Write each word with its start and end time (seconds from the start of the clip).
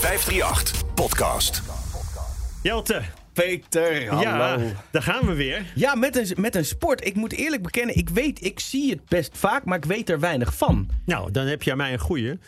538 0.00 0.94
Podcast. 0.94 1.62
Jelte, 2.62 3.02
Peter, 3.32 4.08
hallo. 4.08 4.22
ja, 4.22 4.36
Ja, 4.58 4.72
daar 4.90 5.02
gaan 5.02 5.26
we 5.26 5.34
weer. 5.34 5.64
met, 5.94 6.16
een, 6.16 6.40
met 6.40 6.54
een 6.54 6.64
sport. 6.64 7.06
Ik 7.06 7.14
moet 7.14 7.32
eerlijk 7.32 7.62
bekennen, 7.62 7.96
ik 7.96 8.08
weet, 8.08 8.44
ik 8.44 8.60
zie 8.60 8.90
het 8.90 9.04
best 9.08 9.38
vaak, 9.38 9.64
maar 9.64 9.76
ik 9.76 9.84
weet 9.84 10.10
er 10.10 10.20
weinig 10.20 10.56
van. 10.56 10.88
Nou, 11.04 11.30
dan 11.30 11.46
heb 11.46 11.62
je 11.62 11.70
aan 11.70 11.76
mij 11.76 11.92
een 11.92 11.98
goeie. 11.98 12.38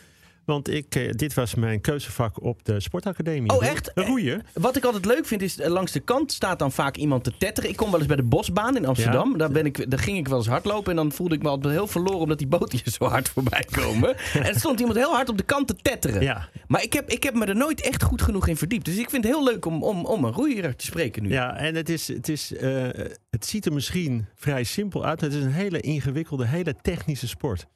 Want 0.49 0.69
ik, 0.69 0.95
eh, 0.95 1.11
dit 1.11 1.33
was 1.33 1.55
mijn 1.55 1.81
keuzevak 1.81 2.43
op 2.43 2.65
de 2.65 2.79
sportacademie. 2.79 3.51
Oh, 3.51 3.65
echt? 3.65 3.91
Roeien. 3.95 4.45
Wat 4.53 4.75
ik 4.75 4.83
altijd 4.83 5.05
leuk 5.05 5.25
vind 5.25 5.41
is, 5.41 5.59
eh, 5.59 5.69
langs 5.69 5.91
de 5.91 5.99
kant 5.99 6.31
staat 6.31 6.59
dan 6.59 6.71
vaak 6.71 6.95
iemand 6.95 7.23
te 7.23 7.31
tetteren. 7.37 7.69
Ik 7.69 7.75
kom 7.75 7.89
wel 7.89 7.99
eens 7.99 8.07
bij 8.07 8.15
de 8.15 8.23
Bosbaan 8.23 8.75
in 8.75 8.85
Amsterdam. 8.85 9.31
Ja. 9.31 9.37
Daar, 9.37 9.51
ben 9.51 9.65
ik, 9.65 9.91
daar 9.91 9.99
ging 9.99 10.17
ik 10.17 10.27
wel 10.27 10.37
eens 10.37 10.47
hardlopen 10.47 10.91
en 10.91 10.95
dan 10.95 11.11
voelde 11.11 11.35
ik 11.35 11.41
me 11.41 11.49
altijd 11.49 11.73
heel 11.73 11.87
verloren 11.87 12.19
omdat 12.19 12.37
die 12.37 12.47
boten 12.47 12.79
hier 12.83 12.93
zo 12.93 13.05
hard 13.05 13.29
voorbij 13.35 13.65
komen. 13.71 14.17
en 14.33 14.45
er 14.45 14.59
stond 14.59 14.79
iemand 14.79 14.97
heel 14.97 15.13
hard 15.13 15.29
op 15.29 15.37
de 15.37 15.43
kant 15.43 15.67
te 15.67 15.75
tetteren. 15.75 16.21
Ja. 16.21 16.49
Maar 16.67 16.83
ik 16.83 16.93
heb, 16.93 17.09
ik 17.09 17.23
heb 17.23 17.33
me 17.33 17.45
er 17.45 17.55
nooit 17.55 17.81
echt 17.81 18.03
goed 18.03 18.21
genoeg 18.21 18.47
in 18.47 18.57
verdiept. 18.57 18.85
Dus 18.85 18.97
ik 18.97 19.09
vind 19.09 19.23
het 19.23 19.33
heel 19.33 19.43
leuk 19.43 19.65
om, 19.65 19.83
om, 19.83 20.05
om 20.05 20.23
een 20.23 20.33
roeier 20.33 20.75
te 20.75 20.85
spreken 20.85 21.23
nu. 21.23 21.29
Ja, 21.29 21.55
en 21.55 21.75
het, 21.75 21.89
is, 21.89 22.07
het, 22.07 22.29
is, 22.29 22.55
eh, 22.55 22.87
het 23.29 23.45
ziet 23.45 23.65
er 23.65 23.73
misschien 23.73 24.25
vrij 24.35 24.63
simpel 24.63 25.05
uit. 25.05 25.21
maar 25.21 25.29
Het 25.29 25.39
is 25.39 25.45
een 25.45 25.51
hele 25.51 25.79
ingewikkelde, 25.79 26.45
hele 26.45 26.75
technische 26.81 27.27
sport. 27.27 27.67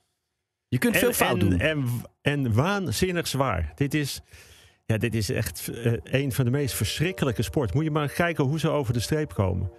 Je 0.73 0.79
kunt 0.79 0.97
veel 0.97 1.13
fout 1.13 1.39
en, 1.39 1.39
doen. 1.39 1.59
En, 1.59 1.85
en 2.21 2.53
waanzinnig 2.53 3.27
zwaar. 3.27 3.71
Dit 3.75 3.93
is, 3.93 4.21
ja, 4.85 4.97
dit 4.97 5.15
is 5.15 5.29
echt 5.29 5.67
eh, 5.67 5.93
een 6.03 6.31
van 6.31 6.45
de 6.45 6.51
meest 6.51 6.75
verschrikkelijke 6.75 7.43
sporten. 7.43 7.75
Moet 7.75 7.85
je 7.85 7.91
maar 7.91 8.09
kijken 8.09 8.43
hoe 8.43 8.59
ze 8.59 8.69
over 8.69 8.93
de 8.93 8.99
streep 8.99 9.33
komen. 9.33 9.71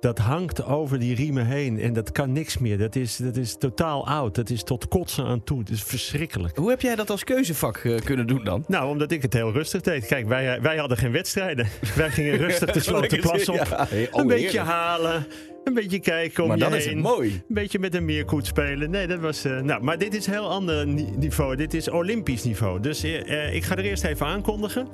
Dat 0.00 0.18
hangt 0.18 0.64
over 0.64 0.98
die 0.98 1.14
riemen 1.14 1.46
heen 1.46 1.80
en 1.80 1.92
dat 1.92 2.12
kan 2.12 2.32
niks 2.32 2.58
meer. 2.58 2.78
Dat 2.78 2.96
is, 2.96 3.16
dat 3.16 3.36
is 3.36 3.56
totaal 3.58 4.06
oud. 4.06 4.34
Dat 4.34 4.50
is 4.50 4.62
tot 4.62 4.88
kotsen 4.88 5.24
aan 5.24 5.44
toe. 5.44 5.58
Het 5.58 5.68
is 5.70 5.82
verschrikkelijk. 5.82 6.56
Hoe 6.56 6.70
heb 6.70 6.80
jij 6.80 6.94
dat 6.94 7.10
als 7.10 7.24
keuzevak 7.24 7.76
eh, 7.76 7.96
kunnen 8.04 8.26
doen 8.26 8.44
dan? 8.44 8.64
Nou, 8.68 8.88
omdat 8.90 9.10
ik 9.10 9.22
het 9.22 9.32
heel 9.32 9.52
rustig 9.52 9.80
deed. 9.80 10.06
Kijk, 10.06 10.28
wij, 10.28 10.60
wij 10.60 10.76
hadden 10.76 10.96
geen 10.96 11.12
wedstrijden. 11.12 11.66
Wij 11.96 12.10
gingen 12.10 12.36
rustig 12.36 12.70
de 12.70 12.80
Slotenplas 12.80 13.48
op. 13.48 13.54
Ja, 13.56 13.88
oh, 14.10 14.20
een 14.20 14.26
beetje 14.26 14.60
halen. 14.60 15.26
Een 15.64 15.74
beetje 15.74 16.00
kijken 16.00 16.42
om 16.42 16.48
Maar 16.48 16.58
je 16.58 16.64
dan 16.64 16.74
is 16.74 16.84
het 16.86 16.96
mooi. 16.96 17.30
Een 17.32 17.42
beetje 17.54 17.78
met 17.78 17.94
een 17.94 18.04
meerkoet 18.04 18.46
spelen. 18.46 18.90
Nee, 18.90 19.06
dat 19.06 19.18
was. 19.20 19.44
eh, 19.44 19.60
nou, 19.60 19.82
maar 19.82 19.98
dit 19.98 20.14
is 20.14 20.26
een 20.26 20.32
heel 20.32 20.50
ander 20.50 20.86
ni- 20.86 21.10
niveau. 21.16 21.56
Dit 21.56 21.74
is 21.74 21.88
Olympisch 21.90 22.44
niveau. 22.44 22.80
Dus 22.80 23.02
eh, 23.02 23.54
ik 23.54 23.64
ga 23.64 23.76
er 23.76 23.84
eerst 23.84 24.04
even 24.04 24.26
aankondigen. 24.26 24.88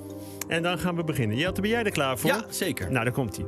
En 0.49 0.63
dan 0.63 0.79
gaan 0.79 0.97
we 0.97 1.05
beginnen. 1.05 1.37
Jelte, 1.37 1.61
ben 1.61 1.71
jij 1.71 1.85
er 1.85 1.91
klaar 1.91 2.19
voor? 2.19 2.31
Ja, 2.31 2.45
zeker. 2.51 2.91
Nou, 2.91 3.05
daar 3.05 3.13
komt 3.13 3.37
hij. 3.37 3.45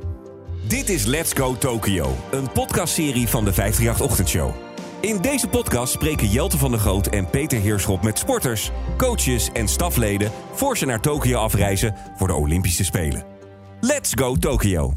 Dit 0.67 0.89
is 0.89 1.05
Let's 1.05 1.33
Go 1.33 1.57
Tokyo, 1.57 2.17
een 2.31 2.53
podcastserie 2.53 3.29
van 3.29 3.45
de 3.45 3.53
538 3.53 4.01
Ochtendshow. 4.01 4.55
In 5.01 5.21
deze 5.21 5.49
podcast 5.49 5.93
spreken 5.93 6.29
Jelte 6.29 6.59
van 6.59 6.71
der 6.71 6.81
Groot 6.81 7.07
en 7.07 7.31
Peter 7.31 7.61
Heerschop 7.61 8.03
met 8.03 8.19
sporters, 8.19 8.71
coaches 8.97 9.51
en 9.53 9.69
stafleden 9.69 10.33
voor 10.53 10.77
ze 10.79 10.87
naar 10.87 11.01
Tokio 11.01 11.39
afreizen 11.39 11.95
voor 12.17 12.27
de 12.27 12.35
Olympische 12.35 12.85
Spelen. 12.85 13.25
Let's 13.81 14.13
Go 14.15 14.37
Tokyo. 14.37 14.97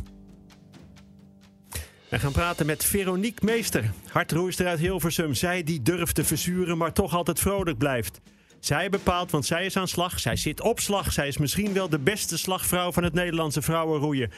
We 2.10 2.20
gaan 2.20 2.32
praten 2.32 2.66
met 2.66 2.86
Veronique 2.86 3.46
Meester. 3.46 3.92
Hardroeister 4.08 4.68
uit 4.68 4.80
Hilversum. 4.80 5.34
Zij 5.34 5.64
die 5.64 5.82
durft 5.82 6.16
te 6.16 6.24
verzuren, 6.24 6.78
maar 6.78 6.94
toch 6.94 7.16
altijd 7.16 7.40
vrolijk 7.40 7.78
blijft. 7.78 8.22
Zij 8.60 8.90
bepaalt, 8.90 9.32
want 9.32 9.46
zij 9.46 9.66
is 9.66 9.78
aan 9.78 9.88
slag. 9.88 10.20
Zij 10.20 10.36
zit 10.36 10.62
op 10.62 10.80
slag. 10.80 11.14
Zij 11.14 11.28
is 11.28 11.38
misschien 11.38 11.74
wel 11.74 11.90
de 11.90 12.00
beste 12.00 12.38
slagvrouw 12.38 12.92
van 12.92 13.04
het 13.04 13.14
Nederlandse 13.14 13.62
vrouwenroeien. 13.62 14.32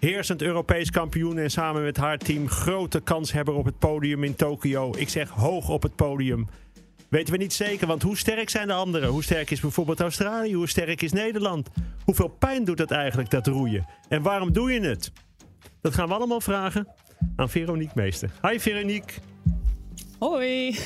Heersend 0.00 0.42
Europees 0.42 0.90
kampioen 0.90 1.38
en 1.38 1.50
samen 1.50 1.82
met 1.82 1.96
haar 1.96 2.18
team 2.18 2.48
grote 2.48 3.00
kanshebber 3.00 3.54
op 3.54 3.64
het 3.64 3.78
podium 3.78 4.24
in 4.24 4.34
Tokio. 4.34 4.94
Ik 4.96 5.08
zeg 5.08 5.28
hoog 5.28 5.68
op 5.68 5.82
het 5.82 5.96
podium. 5.96 6.48
Weten 7.08 7.32
we 7.32 7.38
niet 7.38 7.52
zeker, 7.52 7.86
want 7.86 8.02
hoe 8.02 8.16
sterk 8.16 8.50
zijn 8.50 8.66
de 8.66 8.72
anderen? 8.72 9.08
Hoe 9.08 9.22
sterk 9.22 9.50
is 9.50 9.60
bijvoorbeeld 9.60 10.00
Australië? 10.00 10.54
Hoe 10.54 10.68
sterk 10.68 11.02
is 11.02 11.12
Nederland? 11.12 11.68
Hoeveel 12.04 12.28
pijn 12.28 12.64
doet 12.64 12.78
het 12.78 12.90
eigenlijk, 12.90 13.30
dat 13.30 13.46
roeien? 13.46 13.86
En 14.08 14.22
waarom 14.22 14.52
doe 14.52 14.72
je 14.72 14.80
het? 14.80 15.12
Dat 15.80 15.94
gaan 15.94 16.08
we 16.08 16.14
allemaal 16.14 16.40
vragen 16.40 16.88
aan 17.36 17.50
Veronique 17.50 17.92
Meester. 17.94 18.30
Hi 18.42 18.58
Veronique. 18.58 19.14
Hoi. 20.18 20.76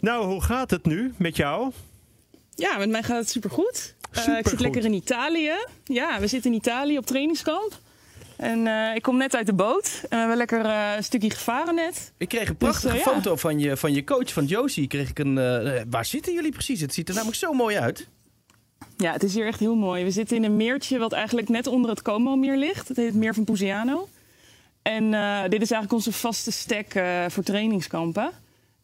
Nou, 0.00 0.26
hoe 0.26 0.42
gaat 0.42 0.70
het 0.70 0.84
nu 0.84 1.12
met 1.16 1.36
jou? 1.36 1.72
Ja, 2.54 2.78
met 2.78 2.90
mij 2.90 3.02
gaat 3.02 3.18
het 3.18 3.30
supergoed. 3.30 3.94
Eh, 4.10 4.38
ik 4.38 4.48
zit 4.48 4.60
lekker 4.60 4.84
in 4.84 4.92
Italië. 4.92 5.52
Ja, 5.84 6.20
we 6.20 6.26
zitten 6.26 6.50
in 6.50 6.56
Italië 6.56 6.98
op 6.98 7.06
trainingskamp. 7.06 7.80
En 8.42 8.66
eh, 8.66 8.94
ik 8.94 9.02
kom 9.02 9.16
net 9.16 9.34
uit 9.34 9.46
de 9.46 9.52
boot. 9.52 10.00
En 10.02 10.08
we 10.08 10.16
hebben 10.16 10.36
lekker 10.36 10.64
eh, 10.64 10.92
een 10.96 11.04
stukje 11.04 11.30
gevaren 11.30 11.74
net. 11.74 12.12
Ik 12.16 12.28
kreeg 12.28 12.48
een 12.48 12.56
prachtige 12.56 12.92
Dus, 12.92 13.00
eh, 13.00 13.06
ja. 13.06 13.12
foto 13.12 13.36
van 13.36 13.58
je, 13.58 13.76
van 13.76 13.94
je 13.94 14.04
coach, 14.04 14.32
van 14.32 14.44
Josie. 14.44 14.86
Kreeg 14.86 15.10
ik 15.10 15.18
een, 15.18 15.38
eh, 15.38 15.82
waar 15.90 16.04
zitten 16.04 16.32
jullie 16.32 16.52
precies? 16.52 16.80
Het 16.80 16.94
ziet 16.94 17.08
er 17.08 17.14
namelijk 17.14 17.38
zo 17.38 17.52
mooi 17.52 17.76
uit. 17.76 18.08
Ja, 18.96 19.12
het 19.12 19.22
is 19.22 19.34
hier 19.34 19.46
echt 19.46 19.58
heel 19.60 19.74
mooi. 19.74 20.04
We 20.04 20.10
zitten 20.10 20.36
in 20.36 20.44
een 20.44 20.56
meertje 20.56 20.98
wat 20.98 21.12
eigenlijk 21.12 21.48
net 21.48 21.66
onder 21.66 21.90
het 21.90 22.02
Como-meer 22.02 22.56
ligt. 22.56 22.88
Het 22.88 22.96
heet 22.96 23.06
het 23.06 23.14
meer 23.14 23.34
van 23.34 23.44
Pusiano. 23.44 24.08
En 24.82 25.14
eh, 25.14 25.42
dit 25.42 25.62
is 25.62 25.70
eigenlijk 25.70 25.92
onze 25.92 26.12
vaste 26.12 26.50
stek 26.52 26.94
eh, 26.94 27.24
voor 27.28 27.42
trainingskampen. 27.42 28.30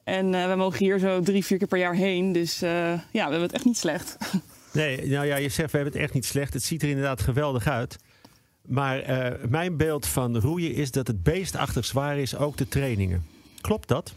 En 0.05 0.35
eh, 0.35 0.49
we 0.49 0.55
mogen 0.55 0.79
hier 0.79 0.99
zo 0.99 1.21
drie, 1.21 1.45
vier 1.45 1.59
keer 1.59 1.67
per 1.67 1.79
jaar 1.79 1.95
heen. 1.95 2.33
Dus 2.33 2.63
eh, 2.63 2.71
ja, 2.93 3.01
we 3.13 3.19
hebben 3.21 3.43
het 3.43 3.53
echt 3.53 3.65
niet 3.65 3.79
slecht. 3.79 4.17
Nee, 4.73 5.07
nou 5.07 5.27
ja, 5.27 5.37
je 5.37 5.49
zegt 5.49 5.71
we 5.71 5.77
hebben 5.77 5.93
het 5.95 6.03
echt 6.03 6.15
niet 6.15 6.25
slecht. 6.25 6.53
Het 6.53 6.63
ziet 6.63 6.83
er 6.83 6.89
inderdaad 6.89 7.21
geweldig 7.21 7.67
uit. 7.67 7.97
Maar 8.69 8.99
eh, 9.01 9.45
mijn 9.49 9.77
beeld 9.77 10.07
van 10.07 10.39
roeien 10.39 10.75
is 10.75 10.91
dat 10.91 11.07
het 11.07 11.23
beestachtig 11.23 11.85
zwaar 11.85 12.19
is, 12.19 12.37
ook 12.37 12.57
de 12.57 12.69
trainingen. 12.69 13.27
Klopt 13.61 13.89
dat? 13.89 14.13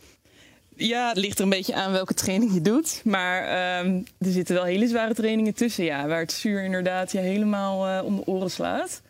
Ja, 0.75 1.07
het 1.07 1.17
ligt 1.17 1.37
er 1.37 1.43
een 1.43 1.49
beetje 1.49 1.75
aan 1.75 1.91
welke 1.91 2.13
training 2.13 2.53
je 2.53 2.61
doet. 2.61 3.01
Maar 3.05 3.41
ehm, 3.43 3.95
er 4.17 4.31
zitten 4.31 4.55
wel 4.55 4.63
hele 4.63 4.87
zware 4.87 5.13
trainingen 5.13 5.53
tussen, 5.53 5.83
ja. 5.83 6.07
Waar 6.07 6.19
het 6.19 6.31
zuur 6.31 6.63
inderdaad 6.63 7.11
je 7.11 7.17
helemaal 7.19 7.87
eh, 7.87 8.05
om 8.05 8.15
de 8.15 8.25
oren 8.25 8.51
slaat. 8.51 9.01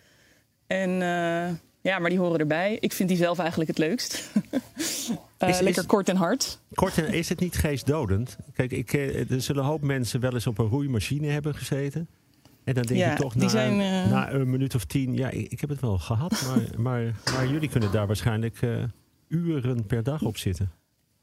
En 0.67 0.89
eh, 0.89 1.49
ja, 1.81 1.99
maar 1.99 2.09
die 2.09 2.19
horen 2.19 2.39
erbij. 2.39 2.77
Ik 2.79 2.93
vind 2.93 3.09
die 3.09 3.17
zelf 3.17 3.39
eigenlijk 3.39 3.69
het 3.69 3.79
leukst. 3.79 4.29
Is- 4.77 5.11
is- 5.47 5.59
lekker 5.59 5.85
kort 5.85 6.09
en 6.09 6.15
hard. 6.15 6.59
Kort 6.73 6.97
en 6.97 7.13
is 7.13 7.29
het 7.29 7.39
niet 7.39 7.55
geestdodend? 7.55 8.37
Kijk, 8.53 8.71
ik, 8.71 8.93
er 8.93 9.41
zullen 9.41 9.63
een 9.63 9.69
hoop 9.69 9.81
mensen 9.81 10.19
wel 10.19 10.33
eens 10.33 10.47
op 10.47 10.57
een 10.57 10.67
roeimachine 10.67 11.27
hebben 11.27 11.55
gezeten. 11.55 12.07
En 12.63 12.73
dan 12.73 12.83
denk 12.83 12.99
Ja, 12.99 13.11
je 13.11 13.15
toch 13.17 13.33
die 13.33 13.41
na, 13.41 13.49
zijn, 13.49 13.79
eh, 13.79 14.11
na 14.11 14.31
een 14.31 14.49
minuut 14.49 14.75
of 14.75 14.85
tien... 14.85 15.13
Ja, 15.15 15.29
ik, 15.29 15.51
ik 15.51 15.61
heb 15.61 15.69
het 15.69 15.81
wel 15.81 15.97
gehad, 15.97 16.43
maar, 16.47 16.79
maar, 16.91 17.13
maar 17.33 17.47
jullie 17.47 17.69
kunnen 17.69 17.91
daar 17.91 18.07
waarschijnlijk 18.07 18.61
eh, 18.61 18.69
uren 19.27 19.85
per 19.85 20.03
dag 20.03 20.21
op 20.21 20.37
zitten. 20.37 20.71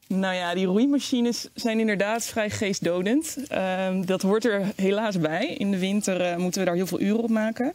Nou 0.07 0.35
ja, 0.35 0.55
die 0.55 0.67
roeimachines 0.67 1.49
zijn 1.55 1.81
inderdaad 1.81 2.25
vrij 2.25 2.51
geestdodend. 2.51 3.37
Ehm, 3.49 4.05
dat 4.05 4.23
hoort 4.23 4.45
er 4.45 4.63
helaas 4.77 5.19
bij. 5.19 5.47
In 5.47 5.71
de 5.71 5.79
winter 5.79 6.21
eh, 6.21 6.37
moeten 6.37 6.61
we 6.61 6.67
daar 6.67 6.77
heel 6.77 6.87
veel 6.87 7.01
uren 7.01 7.23
op 7.23 7.31
maken. 7.31 7.73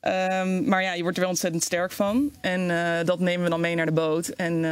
Ehm, 0.00 0.64
maar 0.68 0.82
ja, 0.82 0.92
je 0.92 1.02
wordt 1.02 1.16
er 1.16 1.22
wel 1.22 1.32
ontzettend 1.32 1.62
sterk 1.62 1.92
van. 1.92 2.30
En 2.40 2.68
dat 3.06 3.20
nemen 3.20 3.44
we 3.44 3.50
dan 3.50 3.60
mee 3.60 3.74
naar 3.74 3.86
de 3.86 3.92
boot. 3.92 4.28
En 4.28 4.64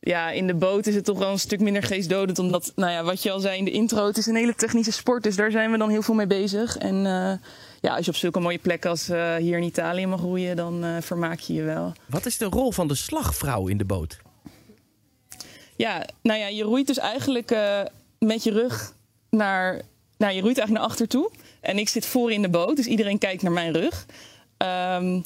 ja, 0.00 0.30
in 0.30 0.46
de 0.46 0.54
boot 0.54 0.86
is 0.86 0.94
het 0.94 1.04
toch 1.04 1.18
wel 1.18 1.30
een 1.30 1.38
stuk 1.38 1.60
minder 1.60 1.82
geestdodend. 1.82 2.38
Omdat, 2.38 2.72
nou 2.74 2.92
ja, 2.92 3.02
wat 3.02 3.22
je 3.22 3.30
al 3.30 3.40
zei 3.40 3.58
in 3.58 3.64
de 3.64 3.70
intro, 3.70 4.06
het 4.06 4.16
is 4.16 4.26
een 4.26 4.36
hele 4.36 4.54
technische 4.54 4.92
sport. 4.92 5.22
Dus 5.22 5.36
daar 5.36 5.50
zijn 5.50 5.70
we 5.70 5.78
dan 5.78 5.90
heel 5.90 6.02
veel 6.02 6.14
mee 6.14 6.26
bezig. 6.26 6.76
En 6.76 7.06
eh, 7.06 7.32
ja, 7.80 7.96
als 7.96 8.04
je 8.04 8.10
op 8.10 8.16
zulke 8.16 8.40
mooie 8.40 8.58
plekken 8.58 8.90
als 8.90 9.08
eh, 9.08 9.36
hier 9.36 9.56
in 9.56 9.62
Italië 9.62 10.06
mag 10.06 10.20
roeien, 10.20 10.56
dan 10.56 10.84
eh, 10.84 10.96
vermaak 11.00 11.38
je 11.38 11.54
je 11.54 11.62
wel. 11.62 11.92
Wat 12.06 12.26
is 12.26 12.38
de 12.38 12.44
rol 12.44 12.72
van 12.72 12.88
de 12.88 12.94
slagvrouw 12.94 13.66
in 13.66 13.78
de 13.78 13.84
boot? 13.84 14.18
Ja, 15.76 16.06
nou 16.22 16.38
ja, 16.38 16.46
je 16.46 16.62
roeit 16.62 16.86
dus 16.86 16.98
eigenlijk 16.98 17.56
met 18.18 18.42
je 18.42 18.50
rug 18.50 18.94
naar. 19.30 19.82
Nou, 20.16 20.32
je 20.32 20.40
roeit 20.40 20.58
eigenlijk 20.58 20.70
naar 20.70 20.90
achter 20.90 21.08
toe. 21.08 21.30
En 21.60 21.78
ik 21.78 21.88
zit 21.88 22.06
voor 22.06 22.32
in 22.32 22.42
de 22.42 22.48
boot, 22.48 22.76
dus 22.76 22.86
iedereen 22.86 23.18
kijkt 23.18 23.42
naar 23.42 23.52
mijn 23.52 23.72
rug. 23.72 24.06
Ehm, 24.56 25.20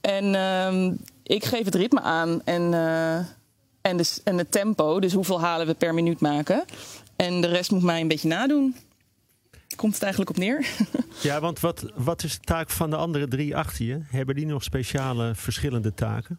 en 0.00 0.34
ehm, 0.34 0.94
ik 1.22 1.44
geef 1.44 1.64
het 1.64 1.74
ritme 1.74 2.00
aan 2.00 2.42
en, 2.44 2.72
en, 3.82 3.96
de, 3.96 4.20
en 4.24 4.38
het 4.38 4.50
tempo. 4.52 5.00
Dus 5.00 5.12
hoeveel 5.12 5.40
halen 5.40 5.66
we 5.66 5.74
per 5.74 5.94
minuut 5.94 6.20
maken. 6.20 6.64
En 7.16 7.40
de 7.40 7.46
rest 7.46 7.70
moet 7.70 7.82
mij 7.82 8.00
een 8.00 8.08
beetje 8.08 8.28
nadoen. 8.28 8.76
Komt 9.76 9.92
het 9.94 10.02
eigenlijk 10.02 10.30
op 10.30 10.38
neer? 10.38 10.66
Ja, 11.22 11.40
want 11.40 11.60
wat, 11.60 11.84
wat 11.94 12.22
is 12.22 12.32
de 12.32 12.40
taak 12.40 12.70
van 12.70 12.90
de 12.90 12.96
andere 12.96 13.28
drie 13.28 13.56
achter 13.56 13.84
je? 13.84 14.00
Hebben 14.04 14.34
die 14.34 14.46
nog 14.46 14.62
speciale 14.62 15.34
verschillende 15.34 15.94
taken? 15.94 16.38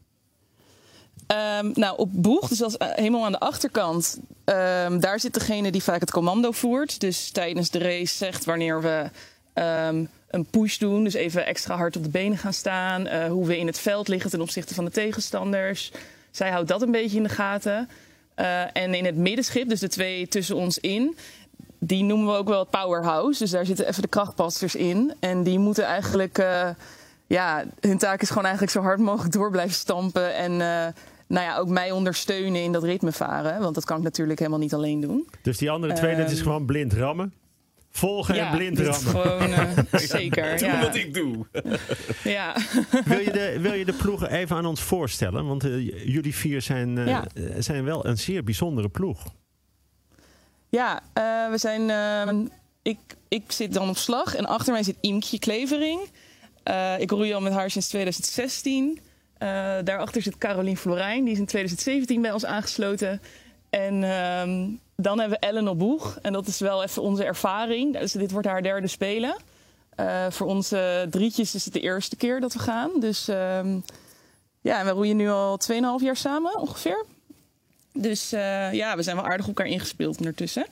Ehm, 1.28 1.72
nou, 1.74 1.98
op 1.98 2.10
boeg, 2.14 2.48
dus 2.48 2.62
als, 2.62 2.78
eh, 2.78 2.88
helemaal 2.92 3.26
aan 3.26 3.32
de 3.32 3.40
achterkant, 3.40 4.20
ehm, 4.46 5.00
daar 5.00 5.20
zit 5.20 5.34
degene 5.34 5.72
die 5.72 5.84
vaak 5.84 6.00
het 6.00 6.12
commando 6.12 6.52
voert. 6.52 7.00
Dus 7.00 7.32
tijdens 7.32 7.70
de 7.70 7.80
race 7.80 8.16
zegt 8.16 8.46
wanneer 8.46 8.82
we 8.82 9.10
ehm, 9.54 10.06
een 10.30 10.46
push 10.46 10.78
doen, 10.78 11.04
dus 11.04 11.14
even 11.14 11.46
extra 11.46 11.76
hard 11.76 11.96
op 11.98 12.04
de 12.04 12.10
benen 12.10 12.38
gaan 12.38 12.54
staan. 12.54 13.08
eh, 13.08 13.28
hoe 13.28 13.48
we 13.48 13.58
in 13.58 13.68
het 13.68 13.80
veld 13.80 14.08
liggen 14.08 14.30
ten 14.32 14.42
opzichte 14.42 14.74
van 14.74 14.86
de 14.86 14.92
tegenstanders. 14.92 15.92
Zij 16.32 16.50
houdt 16.50 16.68
dat 16.68 16.82
een 16.82 16.92
beetje 16.92 17.18
in 17.18 17.24
de 17.24 17.30
gaten. 17.30 17.90
Eh, 18.36 18.62
en 18.76 18.94
in 18.94 19.06
het 19.06 19.16
middenschip, 19.16 19.70
dus 19.70 19.80
de 19.80 19.88
twee 19.88 20.28
tussen 20.28 20.56
ons 20.56 20.78
in, 20.80 21.16
die 21.80 22.04
noemen 22.04 22.28
we 22.34 22.40
ook 22.40 22.48
wel 22.48 22.60
het 22.60 22.70
powerhouse. 22.70 23.40
Dus 23.40 23.52
daar 23.52 23.66
zitten 23.66 23.88
even 23.88 24.02
de 24.02 24.08
krachtpasters 24.08 24.76
in. 24.76 25.14
En 25.20 25.44
die 25.44 25.60
moeten 25.60 25.84
eigenlijk, 25.86 26.38
eh, 26.38 26.70
ja, 27.28 27.64
hun 27.80 27.98
taak 27.98 28.22
is 28.22 28.28
gewoon 28.28 28.44
eigenlijk 28.44 28.74
zo 28.74 28.82
hard 28.82 29.00
mogelijk 29.00 29.34
door 29.34 29.52
blijven 29.52 29.76
stampen. 29.76 30.36
En 30.36 30.52
eh, 30.52 30.88
nou 31.28 31.46
ja, 31.46 31.58
ook 31.58 31.68
mij 31.68 31.92
ondersteunen 31.92 32.62
in 32.64 32.72
dat 32.72 32.84
ritme 32.84 33.12
varen. 33.12 33.62
Want 33.62 33.76
dat 33.76 33.86
kan 33.86 33.98
ik 33.98 34.04
natuurlijk 34.04 34.40
helemaal 34.40 34.60
niet 34.60 34.74
alleen 34.74 35.02
doen. 35.02 35.28
Dus 35.42 35.58
die 35.58 35.72
andere 35.72 35.94
twee, 35.94 36.16
dat 36.16 36.30
is 36.30 36.34
Ehm. 36.34 36.44
gewoon 36.44 36.66
blind 36.66 36.94
rammen. 36.94 37.34
Volgen 37.92 38.36
en 38.36 38.56
blind 38.56 38.80
rammen. 38.80 38.96
gewoon 38.96 39.54
eh, 39.54 39.78
zeker. 40.18 40.58
Doe 40.58 40.68
ja. 40.68 40.82
wat 40.82 40.96
ik 40.96 41.14
doe. 41.14 41.46
Ja. 42.24 42.56
Wil 43.06 43.20
je, 43.20 43.32
de, 43.32 43.58
wil 43.60 43.74
je 43.74 43.86
de 43.86 43.94
ploeg 43.94 44.28
even 44.28 44.56
aan 44.56 44.66
ons 44.66 44.82
voorstellen? 44.82 45.48
Want 45.48 45.64
eh, 45.64 46.06
jullie 46.08 46.36
vier 46.36 46.62
zijn, 46.62 46.98
eh, 46.98 47.08
Ja. 47.08 47.26
zijn 47.60 47.84
wel 47.84 48.06
een 48.06 48.18
zeer 48.18 48.44
bijzondere 48.44 48.90
ploeg. 48.90 49.34
Ja, 50.70 51.02
we 51.52 51.58
zijn. 51.58 51.90
ik, 52.82 52.98
ik 53.28 53.52
zit 53.52 53.74
dan 53.74 53.90
op 53.90 53.98
slag 53.98 54.36
en 54.36 54.46
achter 54.46 54.74
mij 54.74 54.84
zit 54.84 54.98
Imkje 55.02 55.40
Klevering. 55.40 56.02
Ik 56.98 57.12
roei 57.12 57.34
al 57.34 57.42
met 57.42 57.54
haar 57.54 57.72
sinds 57.72 57.88
2016. 57.88 59.00
Eh, 59.42 59.48
daarachter 59.84 60.22
zit 60.22 60.38
Carolien 60.38 60.78
Florijn, 60.78 61.24
die 61.24 61.34
is 61.34 61.40
in 61.40 61.46
2017 61.46 62.22
bij 62.22 62.32
ons 62.32 62.46
aangesloten. 62.46 63.22
En 63.70 64.04
ehm, 64.04 64.68
dan 65.02 65.20
hebben 65.20 65.40
we 65.40 65.46
Ellen 65.46 65.68
op 65.68 65.80
Boeg. 65.80 66.20
En 66.22 66.34
dat 66.34 66.48
is 66.48 66.60
wel 66.60 66.84
even 66.84 67.02
onze 67.02 67.24
ervaring. 67.24 67.98
Dus 68.00 68.12
dit 68.12 68.32
wordt 68.32 68.48
haar 68.48 68.62
derde 68.62 68.88
spelen. 68.88 69.36
Eh, 69.90 70.26
voor 70.30 70.48
onze 70.48 71.08
drietjes 71.10 71.56
is 71.56 71.66
het 71.66 71.74
de 71.74 71.80
eerste 71.80 72.16
keer 72.16 72.40
dat 72.40 72.54
we 72.54 72.60
gaan. 72.60 72.92
Dus 73.00 73.28
ehm, 73.28 73.80
ja, 74.62 74.80
en 74.80 74.86
we 74.86 74.92
roeien 74.92 75.16
nu 75.18 75.30
al 75.30 75.60
2,5 76.00 76.04
jaar 76.04 76.18
samen 76.18 76.60
ongeveer. 76.60 77.06
Dus 77.94 78.32
eh, 78.32 78.74
ja, 78.74 78.96
we 78.96 79.04
zijn 79.04 79.16
wel 79.16 79.26
aardig 79.26 79.48
op 79.48 79.58
elkaar 79.58 79.72
ingespeeld 79.72 80.18
ondertussen. 80.18 80.66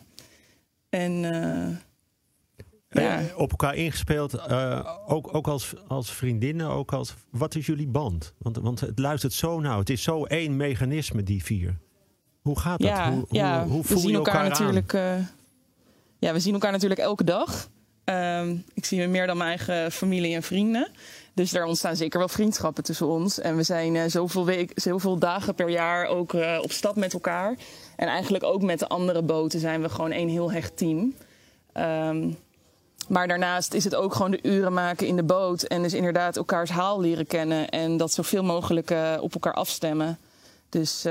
En 0.90 1.26
eh, 1.26 3.04
ja. 3.04 3.22
Op 3.36 3.50
elkaar 3.50 3.76
ingespeeld, 3.76 4.50
ook, 5.08 5.36
ook 5.36 5.48
als, 5.48 5.74
als 5.88 6.12
vriendinnen, 6.12 6.68
ook 6.68 6.94
als... 6.94 7.14
Wat 7.30 7.56
is 7.56 7.66
jullie 7.66 7.88
band? 7.88 8.34
Want, 8.38 8.58
want 8.58 8.80
het 8.80 9.00
luistert 9.00 9.34
zo 9.34 9.60
nauw. 9.60 9.80
Het 9.80 9.90
is 9.90 10.04
zo 10.04 10.26
één 10.26 10.56
mechanisme, 10.56 11.24
die 11.24 11.44
vier. 11.44 11.80
Hoe 12.50 12.60
gaat 12.60 12.80
dat? 12.80 12.90
ja, 12.90 13.12
hoe, 13.12 13.26
ja, 13.30 13.64
hoe, 13.64 13.72
hoe 13.72 13.82
we 13.82 13.98
zien 14.00 14.10
je 14.10 14.16
elkaar, 14.16 14.50
natuurlijk. 14.50 14.94
eh, 14.94 15.14
ja, 16.20 16.34
we 16.34 16.40
zien 16.40 16.54
elkaar 16.54 16.72
natuurlijk 16.72 17.00
elke 17.00 17.24
dag. 17.24 17.70
Ehm, 18.04 18.56
ik 18.74 18.86
zie 18.86 19.08
meer 19.08 19.28
dan 19.28 19.38
mijn 19.38 19.50
eigen 19.50 19.92
familie 19.92 20.36
en 20.36 20.44
vrienden. 20.44 20.92
Dus 21.34 21.52
daar 21.52 21.66
ontstaan 21.66 21.96
zeker 21.96 22.20
wel 22.20 22.28
vriendschappen 22.28 22.84
tussen 22.84 23.08
ons. 23.08 23.40
En 23.40 23.56
we 23.56 23.64
zijn 23.64 23.96
eh, 23.96 24.04
zoveel, 24.08 24.46
week, 24.46 24.72
zoveel 24.76 25.18
dagen 25.18 25.56
per 25.56 25.70
jaar 25.70 26.08
ook 26.08 26.34
eh, 26.34 26.60
op 26.62 26.72
stap 26.72 26.96
met 26.96 27.14
elkaar. 27.14 27.56
En 27.96 28.08
eigenlijk 28.08 28.44
ook 28.44 28.62
met 28.62 28.80
de 28.80 28.88
andere 28.88 29.22
boten 29.22 29.60
zijn 29.60 29.82
we 29.82 29.90
gewoon 29.90 30.12
één 30.12 30.28
heel 30.30 30.52
hecht 30.52 30.78
team. 30.78 31.16
Ehm, 31.74 32.32
maar 33.08 33.28
daarnaast 33.28 33.74
is 33.74 33.84
het 33.84 33.96
ook 33.96 34.14
gewoon 34.14 34.32
de 34.32 34.40
uren 34.42 34.74
maken 34.74 35.08
in 35.08 35.16
de 35.16 35.24
boot. 35.24 35.64
En 35.64 35.82
dus 35.82 35.94
inderdaad 35.94 36.38
elkaars 36.38 36.70
haal 36.70 37.00
leren 37.00 37.28
kennen. 37.28 37.70
En 37.70 37.98
dat 37.98 38.12
zoveel 38.12 38.44
mogelijk 38.44 38.94
op 39.20 39.34
elkaar 39.34 39.54
afstemmen. 39.54 40.18
Dus 40.70 41.06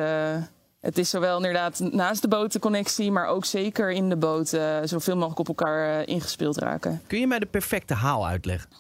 het 0.88 0.98
is 0.98 1.10
zowel 1.10 1.36
inderdaad 1.36 1.78
naast 1.80 2.22
de 2.22 2.28
boot 2.28 2.52
de 2.52 2.58
connectie. 2.58 3.10
Maar 3.10 3.26
ook 3.26 3.44
zeker 3.44 3.90
in 3.90 4.08
de 4.08 4.16
boot 4.16 4.52
eh, 4.52 4.78
zoveel 4.84 5.14
mogelijk 5.16 5.38
op 5.38 5.48
elkaar 5.48 6.00
eh, 6.00 6.06
ingespeeld 6.14 6.58
raken. 6.58 7.02
Kun 7.06 7.20
je 7.20 7.26
mij 7.26 7.38
de 7.38 7.46
perfecte 7.46 7.94
haal 7.94 8.26
uitleggen? 8.26 8.70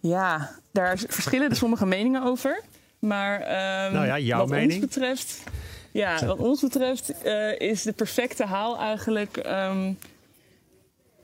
Ja, 0.00 0.50
daar 0.72 0.98
verschillen 1.08 1.50
er 1.50 1.56
sommige 1.56 1.86
meningen 1.86 2.22
over. 2.22 2.62
Maar 2.98 3.40
ehm, 3.40 3.92
Nou 3.92 4.06
ja, 4.06 4.18
jouw 4.18 4.38
wat 4.38 4.48
mening? 4.48 4.72
ons 4.72 4.80
betreft, 4.80 5.42
ja, 5.92 6.26
wat 6.26 6.38
ons 6.38 6.60
betreft 6.60 7.22
eh, 7.22 7.58
is 7.58 7.82
de 7.82 7.92
perfecte 7.92 8.44
haal 8.44 8.78
eigenlijk. 8.78 9.36
ehm, 9.36 9.92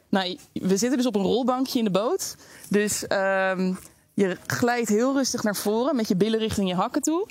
nou, 0.08 0.38
we 0.52 0.76
zitten 0.76 0.96
dus 0.96 1.06
op 1.06 1.14
een 1.14 1.22
rolbankje 1.22 1.78
in 1.78 1.84
de 1.84 1.90
boot. 1.90 2.36
Dus 2.68 3.06
ehm, 3.06 3.74
je 4.14 4.36
glijdt 4.46 4.88
heel 4.88 5.14
rustig 5.14 5.42
naar 5.42 5.56
voren 5.56 5.96
met 5.96 6.08
je 6.08 6.16
billen 6.16 6.38
richting 6.38 6.68
je 6.68 6.74
hakken 6.74 7.02
toe. 7.02 7.26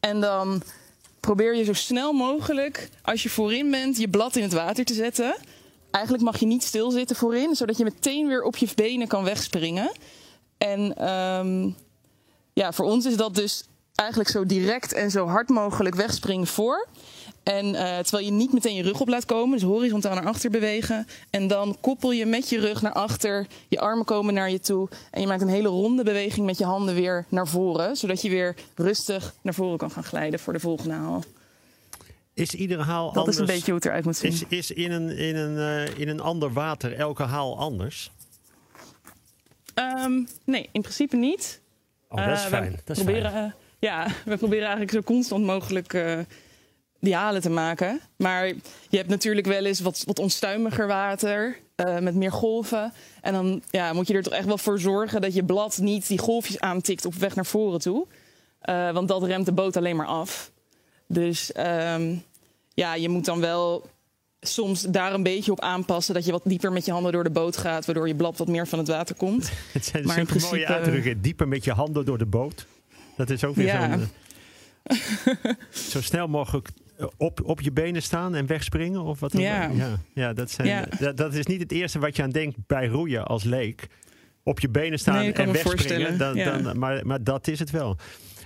En 0.00 0.20
dan 0.20 0.62
probeer 1.20 1.56
je 1.56 1.64
zo 1.64 1.72
snel 1.72 2.12
mogelijk, 2.12 2.88
als 3.02 3.22
je 3.22 3.30
voorin 3.30 3.70
bent, 3.70 3.96
je 3.96 4.08
blad 4.08 4.36
in 4.36 4.42
het 4.42 4.52
water 4.52 4.84
te 4.84 4.94
zetten. 4.94 5.36
Eigenlijk 5.90 6.24
mag 6.24 6.38
je 6.38 6.46
niet 6.46 6.62
stilzitten 6.62 7.16
voorin, 7.16 7.54
zodat 7.54 7.76
je 7.76 7.84
meteen 7.84 8.26
weer 8.26 8.42
op 8.42 8.56
je 8.56 8.68
benen 8.74 9.08
kan 9.08 9.24
wegspringen. 9.24 9.92
En 10.58 10.96
ehm, 10.96 11.70
ja, 12.52 12.72
voor 12.72 12.84
ons 12.84 13.06
is 13.06 13.16
dat 13.16 13.34
dus 13.34 13.64
eigenlijk 13.94 14.30
zo 14.30 14.46
direct 14.46 14.92
en 14.92 15.10
zo 15.10 15.26
hard 15.26 15.48
mogelijk 15.48 15.94
wegspringen 15.94 16.46
voor. 16.46 16.88
En 17.50 17.74
eh, 17.74 17.98
terwijl 17.98 18.24
je 18.24 18.32
niet 18.32 18.52
meteen 18.52 18.74
je 18.74 18.82
rug 18.82 19.00
op 19.00 19.08
laat 19.08 19.24
komen, 19.24 19.58
dus 19.58 19.68
horizontaal 19.68 20.14
naar 20.14 20.26
achter 20.26 20.50
bewegen. 20.50 21.06
En 21.30 21.46
dan 21.46 21.76
koppel 21.80 22.12
je 22.12 22.26
met 22.26 22.48
je 22.48 22.60
rug 22.60 22.82
naar 22.82 22.92
achter, 22.92 23.46
je 23.68 23.80
armen 23.80 24.04
komen 24.04 24.34
naar 24.34 24.50
je 24.50 24.60
toe. 24.60 24.88
En 25.10 25.20
je 25.20 25.26
maakt 25.26 25.42
een 25.42 25.48
hele 25.48 25.68
ronde 25.68 26.02
beweging 26.04 26.46
met 26.46 26.58
je 26.58 26.64
handen 26.64 26.94
weer 26.94 27.24
naar 27.28 27.48
voren. 27.48 27.96
Zodat 27.96 28.22
je 28.22 28.28
weer 28.28 28.54
rustig 28.74 29.34
naar 29.42 29.54
voren 29.54 29.78
kan 29.78 29.90
gaan 29.90 30.04
glijden 30.04 30.40
voor 30.40 30.52
de 30.52 30.60
volgende 30.60 30.94
haal. 30.94 31.22
Is 32.34 32.54
iedere 32.54 32.82
haal 32.82 33.06
Dat 33.06 33.16
anders? 33.16 33.34
is 33.36 33.40
een 33.40 33.46
beetje 33.54 33.64
hoe 33.64 33.74
het 33.74 33.84
eruit 33.84 34.04
moet 34.04 34.16
zien. 34.16 34.30
Is, 34.32 34.44
is 34.48 34.70
in, 34.70 34.90
een, 34.92 35.08
in, 35.16 35.36
een, 35.36 35.86
eh, 35.88 35.98
in 35.98 36.08
een 36.08 36.20
ander 36.20 36.52
water 36.52 36.96
elke 36.96 37.22
haal 37.22 37.58
anders? 37.58 38.10
Ehm, 39.74 40.22
nee, 40.44 40.68
in 40.72 40.80
principe 40.82 41.16
niet. 41.16 41.60
Oh, 42.08 42.26
dat 42.26 42.36
is 42.36 42.42
Eh, 42.44 42.48
fijn. 42.48 42.80
Dat 42.84 42.96
is 42.96 43.02
proberen, 43.02 43.30
fijn. 43.30 43.54
ja, 43.78 44.06
we 44.24 44.36
proberen 44.36 44.64
eigenlijk 44.64 44.92
zo 44.92 45.02
constant 45.02 45.44
mogelijk 45.44 45.92
die 47.00 47.14
halen 47.14 47.40
te 47.40 47.50
maken. 47.50 48.00
Maar 48.16 48.46
je 48.88 48.96
hebt 48.96 49.08
natuurlijk 49.08 49.46
wel 49.46 49.64
eens 49.64 49.80
wat, 49.80 50.02
wat 50.06 50.18
onstuimiger 50.18 50.86
water. 50.86 51.58
eh, 51.74 51.98
met 51.98 52.14
meer 52.14 52.32
golven. 52.32 52.92
En 53.20 53.32
dan 53.32 53.62
ja, 53.70 53.92
moet 53.92 54.06
je 54.08 54.14
er 54.14 54.22
toch 54.22 54.32
echt 54.32 54.46
wel 54.46 54.58
voor 54.58 54.78
zorgen 54.78 55.20
dat 55.20 55.34
je 55.34 55.44
blad 55.44 55.78
niet 55.78 56.06
die 56.08 56.18
golfjes 56.18 56.60
aantikt 56.60 57.04
op 57.04 57.14
weg 57.14 57.34
naar 57.34 57.46
voren 57.46 57.80
toe. 57.80 58.06
Eh, 58.60 58.90
want 58.92 59.08
dat 59.08 59.22
remt 59.22 59.46
de 59.46 59.52
boot 59.52 59.76
alleen 59.76 59.96
maar 59.96 60.06
af. 60.06 60.50
Dus 61.08 61.52
ehm, 61.52 62.14
ja, 62.74 62.94
je 62.94 63.08
moet 63.08 63.24
dan 63.24 63.40
wel 63.40 63.88
soms 64.40 64.82
daar 64.82 65.14
een 65.14 65.22
beetje 65.22 65.52
op 65.52 65.60
aanpassen. 65.60 66.14
Dat 66.14 66.24
je 66.24 66.32
wat 66.32 66.42
dieper 66.44 66.72
met 66.72 66.84
je 66.84 66.92
handen 66.92 67.12
door 67.12 67.24
de 67.24 67.30
boot 67.30 67.56
gaat. 67.56 67.84
Waardoor 67.86 68.08
je 68.08 68.14
blad 68.14 68.38
wat 68.38 68.48
meer 68.48 68.66
van 68.68 68.78
het 68.78 68.88
water 68.88 69.14
komt. 69.14 69.50
Het 69.72 69.84
zijn 69.84 70.06
maar 70.06 70.14
zulke 70.16 70.38
mooie 70.40 70.66
uitdrukken. 70.66 71.20
Dieper 71.20 71.48
met 71.48 71.64
je 71.64 71.72
handen 71.72 72.04
door 72.04 72.18
de 72.18 72.26
boot. 72.26 72.66
Dat 73.16 73.30
is 73.30 73.44
ook 73.44 73.54
weer 73.56 73.66
Ja. 73.66 73.90
zo'n... 73.98 74.08
eh, 74.82 74.96
zo 75.92 76.00
snel 76.00 76.28
mogelijk 76.28 76.68
op, 77.16 77.40
op 77.44 77.60
je 77.60 77.72
benen 77.72 78.02
staan 78.02 78.34
en 78.34 78.46
wegspringen? 78.46 79.02
Of 79.02 79.20
wat 79.20 79.32
dan 79.32 79.40
Ja. 79.40 79.68
ja, 79.68 79.96
ja, 80.14 80.32
dat, 80.32 80.50
zijn, 80.50 80.68
Ja. 80.68 80.86
Dat, 80.98 81.16
dat 81.16 81.34
is 81.34 81.46
niet 81.46 81.60
het 81.60 81.72
eerste 81.72 81.98
wat 81.98 82.16
je 82.16 82.22
aan 82.22 82.30
denkt 82.30 82.56
bij 82.66 82.86
roeien 82.86 83.24
als 83.26 83.44
leek. 83.44 83.86
Op 84.42 84.60
je 84.60 84.68
benen 84.68 84.98
staan 84.98 85.14
Nee, 85.14 85.32
en 85.32 85.52
wegspringen. 85.52 86.18
Dan, 86.18 86.34
ja. 86.36 86.58
dan, 86.58 86.78
maar, 86.78 87.06
maar 87.06 87.24
dat 87.24 87.48
is 87.48 87.58
het 87.58 87.70
wel. 87.70 87.96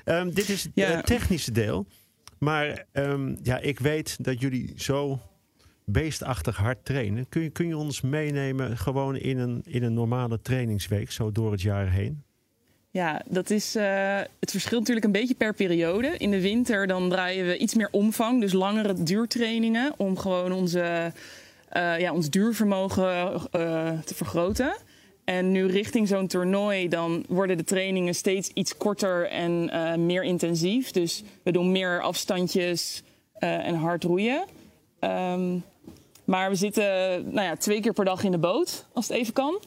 Ehm, 0.04 0.30
dit 0.30 0.48
is 0.48 0.62
het 0.62 0.72
Ja. 0.74 0.90
eh, 0.92 0.98
technische 1.02 1.52
deel. 1.52 1.86
Maar 2.38 2.84
ehm, 2.92 3.34
ja, 3.42 3.58
ik 3.58 3.78
weet 3.78 4.24
dat 4.24 4.40
jullie 4.40 4.72
zo 4.76 5.20
beestachtig 5.84 6.56
hard 6.56 6.84
trainen. 6.84 7.28
Kun 7.28 7.42
je, 7.42 7.50
kun 7.50 7.66
je 7.66 7.76
ons 7.76 8.00
meenemen 8.00 8.78
gewoon 8.78 9.16
in 9.16 9.38
een, 9.38 9.62
in 9.64 9.82
een 9.82 9.94
normale 9.94 10.40
trainingsweek, 10.40 11.10
zo 11.10 11.32
door 11.32 11.52
het 11.52 11.62
jaar 11.62 11.90
heen? 11.90 12.23
Ja, 12.94 13.22
dat 13.26 13.50
is, 13.50 13.74
eh, 13.74 14.18
het 14.40 14.50
verschilt 14.50 14.80
natuurlijk 14.80 15.06
een 15.06 15.12
beetje 15.12 15.34
per 15.34 15.54
periode. 15.54 16.16
In 16.16 16.30
de 16.30 16.40
winter 16.40 16.86
dan 16.86 17.08
draaien 17.08 17.46
we 17.46 17.58
iets 17.58 17.74
meer 17.74 17.88
omvang, 17.90 18.40
dus 18.40 18.52
langere 18.52 19.02
duurtrainingen... 19.02 19.94
om 19.96 20.18
gewoon 20.18 20.52
onze, 20.52 21.12
eh, 21.68 21.98
ja, 21.98 22.12
ons 22.12 22.30
duurvermogen 22.30 23.32
eh, 23.50 23.98
te 24.04 24.14
vergroten. 24.14 24.76
En 25.24 25.52
nu 25.52 25.66
richting 25.66 26.08
zo'n 26.08 26.26
toernooi, 26.26 26.88
dan 26.88 27.24
worden 27.28 27.56
de 27.56 27.64
trainingen 27.64 28.14
steeds 28.14 28.50
iets 28.54 28.76
korter 28.76 29.28
en 29.28 29.70
meer 30.06 30.22
intensief. 30.22 30.90
Dus 30.90 31.22
we 31.42 31.52
doen 31.52 31.72
meer 31.72 32.00
afstandjes 32.00 33.02
en 33.38 33.74
hard 33.74 34.04
roeien. 34.04 34.44
Ehm, 34.98 35.58
maar 36.24 36.50
we 36.50 36.56
zitten 36.56 36.84
nou 37.30 37.46
ja, 37.46 37.56
twee 37.56 37.80
keer 37.80 37.92
per 37.92 38.04
dag 38.04 38.24
in 38.24 38.30
de 38.30 38.38
boot, 38.38 38.86
als 38.92 39.08
het 39.08 39.16
even 39.16 39.32
kan. 39.32 39.60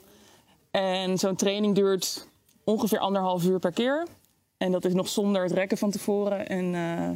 En 0.72 1.18
zo'n 1.18 1.36
training 1.36 1.76
duurt 1.76 2.27
ongeveer 2.68 3.00
anderhalf 3.00 3.44
uur 3.44 3.60
per 3.60 3.72
keer. 3.72 4.08
En 4.58 4.72
dat 4.72 4.86
is 4.86 4.94
nog 4.94 5.08
zonder 5.08 5.44
het 5.44 5.52
rekken 5.52 5.78
van 5.78 5.92
tevoren 5.92 6.48
en 6.48 6.76
eh, 6.76 7.10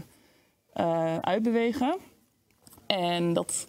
eh, 0.74 1.17
uitbewegen. 1.20 1.98
En 2.88 3.34
dat 3.34 3.67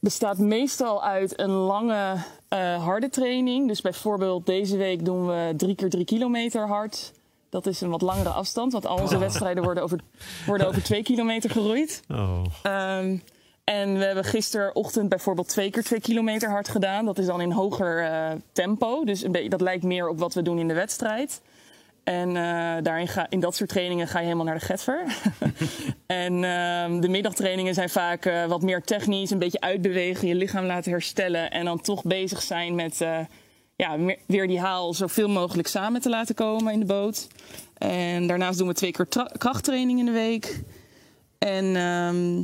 bestaat 0.00 0.38
meestal 0.38 1.02
uit 1.02 1.38
een 1.38 1.50
lange 1.50 2.16
eh, 2.48 2.84
harde 2.84 3.08
training. 3.08 3.68
Dus 3.68 3.80
bijvoorbeeld 3.80 4.46
deze 4.46 4.76
week 4.76 5.04
doen 5.04 5.26
we 5.26 5.54
drie 5.56 5.74
keer 5.74 5.90
drie 5.90 6.04
kilometer 6.04 6.66
hard. 6.66 7.12
Dat 7.48 7.66
is 7.66 7.80
een 7.80 7.90
wat 7.90 8.02
langere 8.02 8.28
afstand, 8.28 8.72
want 8.72 8.86
al 8.86 9.00
onze 9.00 9.18
wedstrijden 9.28 9.62
worden 9.62 9.82
over, 9.82 10.00
worden 10.46 10.66
over 10.66 10.82
twee 10.82 11.02
kilometer 11.02 11.50
geroeid. 11.50 12.02
Oh, 12.10 12.44
Ehm, 12.62 13.18
en 13.68 13.98
we 13.98 14.04
hebben 14.04 14.24
gisterochtend 14.24 15.08
bijvoorbeeld 15.08 15.48
twee 15.48 15.70
keer 15.70 15.82
twee 15.82 16.00
kilometer 16.00 16.50
hard 16.50 16.68
gedaan. 16.68 17.04
Dat 17.04 17.18
is 17.18 17.26
dan 17.26 17.40
in 17.40 17.50
hoger 17.50 18.04
eh, 18.04 18.30
tempo. 18.52 19.04
Dus 19.04 19.24
dat 19.48 19.60
lijkt 19.60 19.82
meer 19.84 20.08
op 20.08 20.18
wat 20.18 20.34
we 20.34 20.42
doen 20.42 20.58
in 20.58 20.68
de 20.68 20.74
wedstrijd. 20.74 21.40
En 22.04 22.28
eh, 22.28 22.82
daarin 22.82 23.08
ga, 23.08 23.26
in 23.30 23.40
dat 23.40 23.56
soort 23.56 23.68
trainingen 23.68 24.08
ga 24.08 24.18
je 24.18 24.24
helemaal 24.24 24.44
naar 24.44 24.58
de 24.58 24.64
getver. 24.64 25.04
en 26.06 26.44
ehm, 26.44 27.00
de 27.00 27.08
middagtrainingen 27.08 27.74
zijn 27.74 27.88
vaak 27.88 28.24
eh, 28.24 28.44
wat 28.44 28.62
meer 28.62 28.82
technisch. 28.82 29.30
Een 29.30 29.38
beetje 29.38 29.60
uitbewegen, 29.60 30.28
je 30.28 30.34
lichaam 30.34 30.64
laten 30.64 30.90
herstellen. 30.90 31.50
En 31.50 31.64
dan 31.64 31.80
toch 31.80 32.04
bezig 32.04 32.42
zijn 32.42 32.74
met 32.74 32.98
ja, 33.76 33.96
weer 34.26 34.46
die 34.46 34.60
haal 34.60 34.94
zoveel 34.94 35.28
mogelijk 35.28 35.68
samen 35.68 36.00
te 36.00 36.08
laten 36.08 36.34
komen 36.34 36.72
in 36.72 36.80
de 36.80 36.86
boot. 36.86 37.28
En 37.78 38.26
daarnaast 38.26 38.58
doen 38.58 38.68
we 38.68 38.74
twee 38.74 38.92
keer 38.92 39.08
tra- 39.08 39.32
krachttraining 39.38 39.98
in 39.98 40.04
de 40.04 40.12
week. 40.12 40.60
En 41.38 41.76
ehm, 41.76 42.42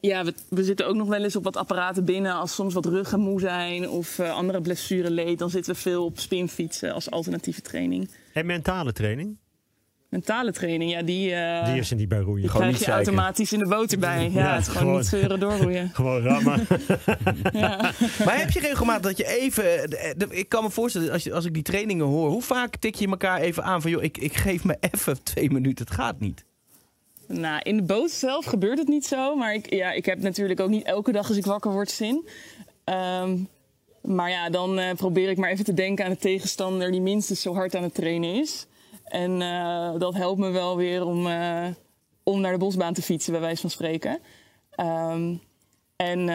Ja, 0.00 0.24
we, 0.24 0.34
we 0.48 0.64
zitten 0.64 0.86
ook 0.86 0.94
nog 0.96 1.08
wel 1.08 1.22
eens 1.24 1.36
op 1.36 1.44
wat 1.44 1.56
apparaten 1.56 2.04
binnen. 2.04 2.32
Als 2.34 2.54
soms 2.54 2.74
wat 2.74 2.86
ruggen 2.86 3.20
moe 3.20 3.40
zijn 3.40 3.88
of 3.88 4.18
eh, 4.18 4.32
andere 4.34 4.60
blessure 4.60 5.10
leed, 5.10 5.38
dan 5.38 5.50
zitten 5.50 5.74
we 5.74 5.80
veel 5.80 6.04
op 6.04 6.18
spinfietsen 6.18 6.92
als 6.94 7.10
alternatieve 7.10 7.60
training. 7.62 8.10
En 8.32 8.46
mentale 8.46 8.92
training? 8.92 9.36
Mentale 10.08 10.52
training, 10.52 10.90
ja, 10.90 11.02
die, 11.02 11.34
eh, 11.34 11.64
Die 11.64 11.78
is 11.80 11.90
er 11.90 11.96
niet 11.96 12.08
bij 12.08 12.18
roeien. 12.18 12.40
die 12.40 12.50
Gewoon 12.50 12.60
krijg 12.66 12.76
niet 12.78 12.86
je 12.86 12.90
zeiken. 12.92 13.12
automatisch 13.12 13.52
in 13.52 13.58
de 13.58 13.66
boot 13.66 13.92
erbij. 13.92 14.30
Ja, 14.32 14.40
Ja, 14.40 14.52
het 14.52 14.60
is 14.60 14.66
gewoon, 14.66 14.82
gewoon. 14.82 14.96
niet 14.98 15.06
zeuren 15.06 15.40
doorroeien. 15.40 15.90
Gewoon 15.94 16.22
rammen. 16.22 16.66
Ja. 17.52 17.76
Maar 18.24 18.38
heb 18.38 18.50
je 18.50 18.60
regelmatig 18.60 19.02
dat 19.02 19.16
je 19.16 19.26
even... 19.40 19.64
de- 19.90 20.14
de- 20.16 20.26
Ik 20.36 20.48
kan 20.48 20.62
me 20.64 20.70
voorstellen, 20.70 21.12
als, 21.12 21.22
je, 21.24 21.32
als 21.34 21.44
ik 21.44 21.54
die 21.54 21.62
trainingen 21.62 22.04
hoor... 22.06 22.30
Hoe 22.30 22.42
vaak 22.42 22.76
tik 22.76 22.94
je 22.94 23.06
elkaar 23.08 23.40
even 23.40 23.64
aan 23.64 23.82
van... 23.82 23.90
joh, 23.90 24.02
ik, 24.02 24.18
ik 24.18 24.36
geef 24.36 24.64
me 24.64 24.76
even 24.80 25.22
twee 25.22 25.50
minuten, 25.50 25.84
het 25.84 25.94
gaat 25.94 26.20
niet. 26.20 26.44
Nou, 27.32 27.60
in 27.62 27.76
de 27.76 27.82
boot 27.82 28.10
zelf 28.10 28.44
gebeurt 28.44 28.78
het 28.78 28.88
niet 28.88 29.06
zo. 29.06 29.36
Maar 29.36 29.54
ik, 29.54 29.74
ja, 29.74 29.92
ik 29.92 30.06
heb 30.06 30.20
natuurlijk 30.20 30.60
ook 30.60 30.68
niet 30.68 30.84
elke 30.84 31.12
dag 31.12 31.28
als 31.28 31.36
ik 31.36 31.44
wakker 31.44 31.72
word 31.72 31.90
zin. 31.90 32.28
Ehm, 32.84 33.38
maar 34.02 34.30
ja, 34.30 34.50
dan 34.50 34.78
eh, 34.78 34.94
probeer 34.94 35.28
ik 35.28 35.36
maar 35.36 35.50
even 35.50 35.64
te 35.64 35.74
denken 35.74 36.04
aan 36.04 36.10
de 36.10 36.16
tegenstander 36.16 36.90
die 36.90 37.00
minstens 37.00 37.42
zo 37.42 37.54
hard 37.54 37.74
aan 37.74 37.82
het 37.82 37.94
trainen 37.94 38.34
is. 38.34 38.66
En 39.04 39.42
eh, 39.42 39.98
dat 39.98 40.14
helpt 40.14 40.38
me 40.38 40.50
wel 40.50 40.76
weer 40.76 41.04
om, 41.04 41.26
eh, 41.26 41.66
om 42.22 42.40
naar 42.40 42.52
de 42.52 42.58
bosbaan 42.58 42.94
te 42.94 43.02
fietsen, 43.02 43.32
bij 43.32 43.40
wijze 43.40 43.60
van 43.60 43.70
spreken. 43.70 44.18
Ehm, 44.70 45.34
en 45.96 46.28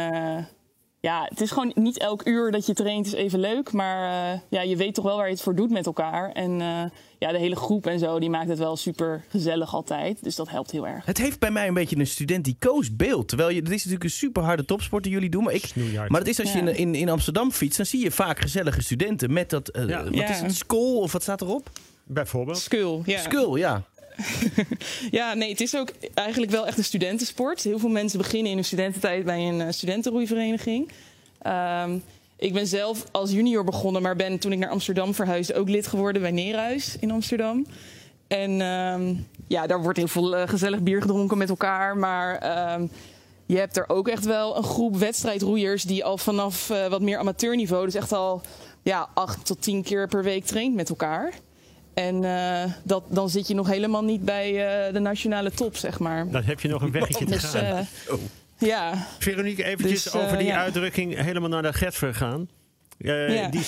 ja, 1.05 1.25
het 1.29 1.41
is 1.41 1.51
gewoon 1.51 1.71
niet 1.75 1.97
elk 1.97 2.25
uur 2.27 2.51
dat 2.51 2.65
je 2.65 2.73
traint 2.73 3.05
is 3.05 3.13
even 3.13 3.39
leuk. 3.39 3.71
Maar 3.71 4.31
eh, 4.33 4.39
ja, 4.49 4.61
je 4.61 4.75
weet 4.75 4.93
toch 4.93 5.03
wel 5.05 5.15
waar 5.17 5.25
je 5.25 5.31
het 5.33 5.41
voor 5.41 5.55
doet 5.55 5.69
met 5.71 5.85
elkaar. 5.85 6.31
En 6.31 6.61
eh, 6.61 6.83
ja, 7.19 7.31
de 7.31 7.37
hele 7.37 7.55
groep 7.55 7.85
en 7.87 7.99
zo, 7.99 8.19
die 8.19 8.29
maakt 8.29 8.49
het 8.49 8.57
wel 8.59 8.75
super 8.75 9.23
gezellig 9.29 9.73
altijd. 9.73 10.23
Dus 10.23 10.35
dat 10.35 10.49
helpt 10.49 10.71
heel 10.71 10.87
erg. 10.87 11.05
Het 11.05 11.17
heeft 11.17 11.39
bij 11.39 11.51
mij 11.51 11.67
een 11.67 11.73
beetje 11.73 11.97
een 11.97 12.07
studenticoos 12.07 12.95
beeld. 12.95 13.27
Terwijl 13.27 13.49
je, 13.49 13.61
dit 13.61 13.69
is 13.73 13.77
natuurlijk 13.77 14.03
een 14.03 14.09
super 14.09 14.43
harde 14.43 14.65
topsport 14.65 15.03
die 15.03 15.11
jullie 15.11 15.29
doen. 15.29 15.43
Maar, 15.43 15.53
ik, 15.53 15.65
Snoeihard. 15.65 16.09
maar 16.09 16.19
het 16.19 16.29
is 16.29 16.39
als 16.39 16.51
je 16.53 16.57
Ja. 16.63 16.67
in, 16.69 16.75
in, 16.75 16.95
in 16.95 17.09
Amsterdam 17.09 17.51
fietst, 17.51 17.77
dan 17.77 17.85
zie 17.85 18.03
je 18.03 18.11
vaak 18.11 18.39
gezellige 18.39 18.81
studenten 18.81 19.33
met 19.33 19.49
dat. 19.49 19.67
eh, 19.69 19.87
Ja. 19.87 20.03
Wat 20.03 20.13
Ja. 20.13 20.29
is 20.29 20.39
het? 20.39 20.55
School 20.55 20.99
of 20.99 21.11
wat 21.11 21.21
staat 21.21 21.41
erop? 21.41 21.69
Bijvoorbeeld. 22.07 22.57
Skull, 22.57 23.01
ja. 23.05 23.19
Skull, 23.21 23.57
ja. 23.59 23.83
Ja, 25.11 25.33
nee, 25.33 25.49
het 25.49 25.61
is 25.61 25.75
ook 25.75 25.89
eigenlijk 26.13 26.51
wel 26.51 26.67
echt 26.67 26.77
een 26.77 26.83
studentensport. 26.83 27.61
Heel 27.61 27.79
veel 27.79 27.89
mensen 27.89 28.17
beginnen 28.17 28.49
in 28.49 28.55
hun 28.55 28.65
studententijd 28.65 29.25
bij 29.25 29.47
een 29.47 29.61
eh, 29.61 29.71
studentenroeivereniging. 29.71 30.91
Ehm, 31.41 31.97
ik 32.37 32.53
ben 32.53 32.67
zelf 32.67 33.05
als 33.11 33.31
junior 33.31 33.63
begonnen, 33.63 34.01
maar 34.01 34.15
ben 34.15 34.39
toen 34.39 34.51
ik 34.51 34.57
naar 34.57 34.69
Amsterdam 34.69 35.13
verhuisde 35.13 35.55
ook 35.55 35.69
lid 35.69 35.87
geworden 35.87 36.21
bij 36.21 36.31
Neerhuis 36.31 36.97
in 36.99 37.11
Amsterdam. 37.11 37.65
En 38.27 38.61
ehm, 38.61 39.13
ja, 39.47 39.67
daar 39.67 39.81
wordt 39.81 39.97
heel 39.97 40.07
veel 40.07 40.35
eh, 40.35 40.47
gezellig 40.47 40.81
bier 40.81 41.01
gedronken 41.01 41.37
met 41.37 41.49
elkaar. 41.49 41.97
Maar 41.97 42.37
ehm, 42.37 42.87
je 43.45 43.57
hebt 43.57 43.77
er 43.77 43.89
ook 43.89 44.07
echt 44.07 44.25
wel 44.25 44.57
een 44.57 44.63
groep 44.63 44.97
wedstrijdroeiers 44.97 45.83
die 45.83 46.05
al 46.05 46.17
vanaf 46.17 46.69
eh, 46.69 46.87
wat 46.87 47.01
meer 47.01 47.17
amateurniveau, 47.17 47.85
dus 47.85 47.95
echt 47.95 48.11
al 48.11 48.41
ja, 48.83 49.09
acht 49.13 49.45
tot 49.45 49.61
tien 49.61 49.83
keer 49.83 50.07
per 50.07 50.23
week 50.23 50.45
traint 50.45 50.75
met 50.75 50.89
elkaar. 50.89 51.33
En 51.95 52.23
eh, 52.23 52.63
dat, 52.83 53.03
dan 53.09 53.29
zit 53.29 53.47
je 53.47 53.53
nog 53.53 53.67
helemaal 53.67 54.03
niet 54.03 54.25
bij 54.25 54.49
eh, 54.87 54.93
de 54.93 54.99
nationale 54.99 55.51
top, 55.51 55.75
zeg 55.75 55.99
maar. 55.99 56.29
Dan 56.29 56.43
heb 56.43 56.59
je 56.59 56.67
nog 56.67 56.81
een 56.81 56.91
weggetje 56.91 57.25
te 57.25 57.31
Dus 57.31 57.43
gaan. 57.43 57.63
eh, 57.63 58.13
Oh. 58.13 58.19
ja, 58.57 59.07
Veronique, 59.19 59.63
eventjes 59.63 60.03
Dus, 60.03 60.13
over 60.15 60.37
die 60.37 60.47
ja. 60.47 60.57
uitdrukking 60.57 61.15
helemaal 61.21 61.49
naar 61.49 61.61
de 61.61 61.73
Getver 61.73 62.13
gaan. 62.13 62.49
Eh, 62.97 63.35
Ja. 63.35 63.47
Die 63.49 63.63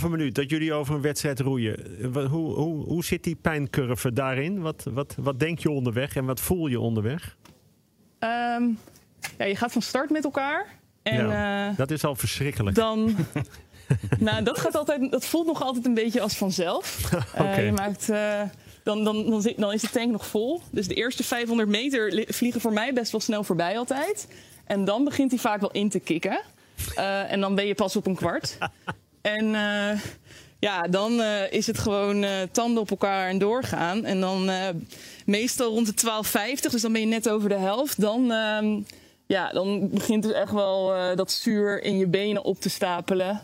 6,5 0.00 0.08
minuut 0.08 0.34
dat 0.34 0.50
jullie 0.50 0.72
over 0.72 0.94
een 0.94 1.00
wedstrijd 1.00 1.40
roeien. 1.40 2.12
wat- 2.12 2.26
Hoe, 2.28 2.54
hoe, 2.54 2.84
hoe 2.84 3.04
zit 3.04 3.24
die 3.24 3.36
pijncurve 3.36 4.12
daarin? 4.12 4.60
Wat, 4.60 4.86
wat, 4.90 5.14
wat 5.18 5.40
denk 5.40 5.58
je 5.58 5.70
onderweg 5.70 6.16
en 6.16 6.24
wat 6.24 6.40
voel 6.40 6.66
je 6.66 6.80
onderweg? 6.80 7.36
ehm, 8.18 8.62
ja, 9.38 9.44
je 9.44 9.56
gaat 9.56 9.72
van 9.72 9.82
start 9.82 10.10
met 10.10 10.24
elkaar. 10.24 10.66
En 11.02 11.26
Ja, 11.28 11.72
dat 11.76 11.90
is 11.90 12.04
al 12.04 12.14
verschrikkelijk. 12.14 12.76
dan. 12.76 13.16
nou, 14.18 14.42
dat, 14.42 14.58
gaat 14.58 14.76
altijd, 14.76 15.10
dat 15.10 15.24
voelt 15.24 15.46
nog 15.46 15.62
altijd 15.62 15.86
een 15.86 15.94
beetje 15.94 16.20
als 16.20 16.36
vanzelf. 16.36 16.98
Eh, 17.34 17.40
Oké. 17.40 17.60
je 17.60 17.72
maakt, 17.72 18.10
eh, 18.10 18.40
dan, 18.82 19.04
dan, 19.04 19.30
dan, 19.30 19.52
dan 19.56 19.72
is 19.72 19.80
de 19.80 19.90
tank 19.90 20.10
nog 20.10 20.26
vol. 20.26 20.60
Dus 20.70 20.86
de 20.88 20.94
eerste 20.94 21.22
500 21.24 21.68
meter 21.68 22.12
li- 22.12 22.26
vliegen 22.28 22.60
voor 22.60 22.72
mij 22.72 22.92
best 22.92 23.12
wel 23.12 23.20
snel 23.20 23.44
voorbij 23.44 23.78
altijd. 23.78 24.28
En 24.66 24.84
dan 24.84 25.04
begint 25.04 25.30
hij 25.30 25.40
vaak 25.40 25.60
wel 25.60 25.70
in 25.70 25.88
te 25.88 25.98
kicken. 26.00 26.40
Eh, 26.94 27.32
en 27.32 27.40
dan 27.40 27.54
ben 27.54 27.66
je 27.66 27.74
pas 27.74 27.96
op 27.96 28.06
een 28.06 28.14
kwart. 28.14 28.56
En 29.20 29.46
ja, 30.58 30.82
dan 30.82 31.22
is 31.50 31.66
het 31.66 31.78
gewoon 31.78 32.26
tanden 32.52 32.82
op 32.82 32.90
elkaar 32.90 33.28
en 33.28 33.38
doorgaan. 33.38 34.04
En 34.04 34.20
dan 34.20 34.50
meestal 35.26 35.70
rond 35.70 35.86
de 35.86 36.22
12,50, 36.66 36.70
dus 36.70 36.82
dan 36.82 36.92
ben 36.92 37.00
je 37.00 37.06
net 37.06 37.28
over 37.28 37.48
de 37.48 37.54
helft. 37.54 38.00
Dan, 38.00 38.32
ehm, 38.32 38.80
ja, 39.26 39.52
dan 39.52 39.88
begint 39.90 40.22
dus 40.22 40.32
echt 40.32 40.52
wel 40.52 40.92
dat 41.14 41.32
zuur 41.32 41.82
in 41.82 41.98
je 41.98 42.06
benen 42.06 42.44
op 42.44 42.60
te 42.60 42.68
stapelen. 42.68 43.40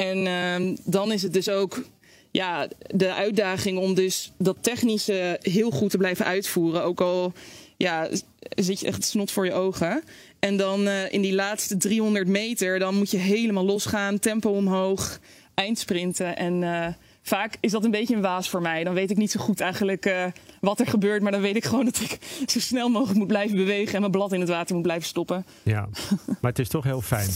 En 0.00 0.26
ehm, 0.26 0.76
dan 0.84 1.12
is 1.12 1.22
het 1.22 1.32
dus 1.32 1.48
ook 1.48 1.82
ja, 2.30 2.68
de 2.86 3.14
uitdaging 3.14 3.78
om 3.78 3.94
dus 3.94 4.32
dat 4.38 4.56
technische 4.60 5.38
heel 5.40 5.70
goed 5.70 5.90
te 5.90 5.96
blijven 5.96 6.24
uitvoeren. 6.24 6.82
Ook 6.82 7.00
al 7.00 7.32
ja, 7.76 8.08
zit 8.54 8.80
je 8.80 8.86
echt 8.86 9.04
snot 9.04 9.30
voor 9.30 9.44
je 9.44 9.52
ogen. 9.52 10.02
En 10.38 10.56
dan 10.56 10.86
eh, 10.86 11.12
in 11.12 11.20
die 11.20 11.34
laatste 11.34 11.76
300 11.76 12.28
meter, 12.28 12.78
dan 12.78 12.94
moet 12.94 13.10
je 13.10 13.16
helemaal 13.16 13.64
losgaan, 13.64 14.18
tempo 14.18 14.50
omhoog, 14.50 15.18
eindsprinten. 15.54 16.36
En 16.36 16.62
eh, 16.62 16.86
vaak 17.22 17.56
is 17.60 17.70
dat 17.70 17.84
een 17.84 17.90
beetje 17.90 18.14
een 18.14 18.22
waas 18.22 18.48
voor 18.48 18.62
mij. 18.62 18.84
Dan 18.84 18.94
weet 18.94 19.10
ik 19.10 19.16
niet 19.16 19.30
zo 19.30 19.40
goed 19.40 19.60
eigenlijk 19.60 20.06
eh, 20.06 20.24
wat 20.60 20.80
er 20.80 20.86
gebeurt. 20.86 21.22
Maar 21.22 21.32
dan 21.32 21.40
weet 21.40 21.56
ik 21.56 21.64
gewoon 21.64 21.84
dat 21.84 22.00
ik 22.00 22.18
zo 22.46 22.60
snel 22.60 22.88
mogelijk 22.88 23.18
moet 23.18 23.26
blijven 23.26 23.56
bewegen 23.56 23.94
en 23.94 24.00
mijn 24.00 24.12
blad 24.12 24.32
in 24.32 24.40
het 24.40 24.48
water 24.48 24.74
moet 24.74 24.84
blijven 24.84 25.08
stoppen. 25.08 25.46
Ja, 25.62 25.88
maar 26.40 26.50
het 26.50 26.58
is 26.58 26.68
toch 26.68 26.84
heel 26.84 27.00
fijn. 27.00 27.28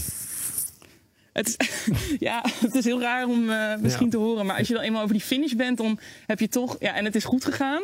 Het 1.35 1.47
is, 1.47 1.57
ja, 2.29 2.43
het 2.59 2.75
is 2.75 2.85
heel 2.85 3.01
raar 3.01 3.25
om 3.27 3.49
eh, 3.49 3.75
misschien 3.81 4.05
Ja. 4.05 4.11
te 4.11 4.17
horen. 4.17 4.45
Maar 4.45 4.57
als 4.57 4.67
je 4.67 4.73
dan 4.73 4.83
eenmaal 4.83 5.01
over 5.01 5.13
die 5.13 5.23
finish 5.23 5.53
bent, 5.53 5.77
dan 5.77 5.99
heb 6.25 6.39
je 6.39 6.47
toch... 6.47 6.75
Ja, 6.79 6.93
en 6.95 7.05
het 7.05 7.15
is 7.15 7.23
goed 7.25 7.45
gegaan. 7.45 7.81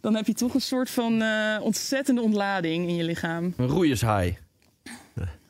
Dan 0.00 0.14
heb 0.14 0.26
je 0.26 0.34
toch 0.34 0.54
een 0.54 0.60
soort 0.60 0.90
van 0.90 1.22
eh, 1.22 1.56
ontzettende 1.60 2.20
ontlading 2.20 2.88
in 2.88 2.94
je 2.96 3.04
lichaam. 3.04 3.54
Een 3.56 3.66
roeiershigh. 3.66 4.36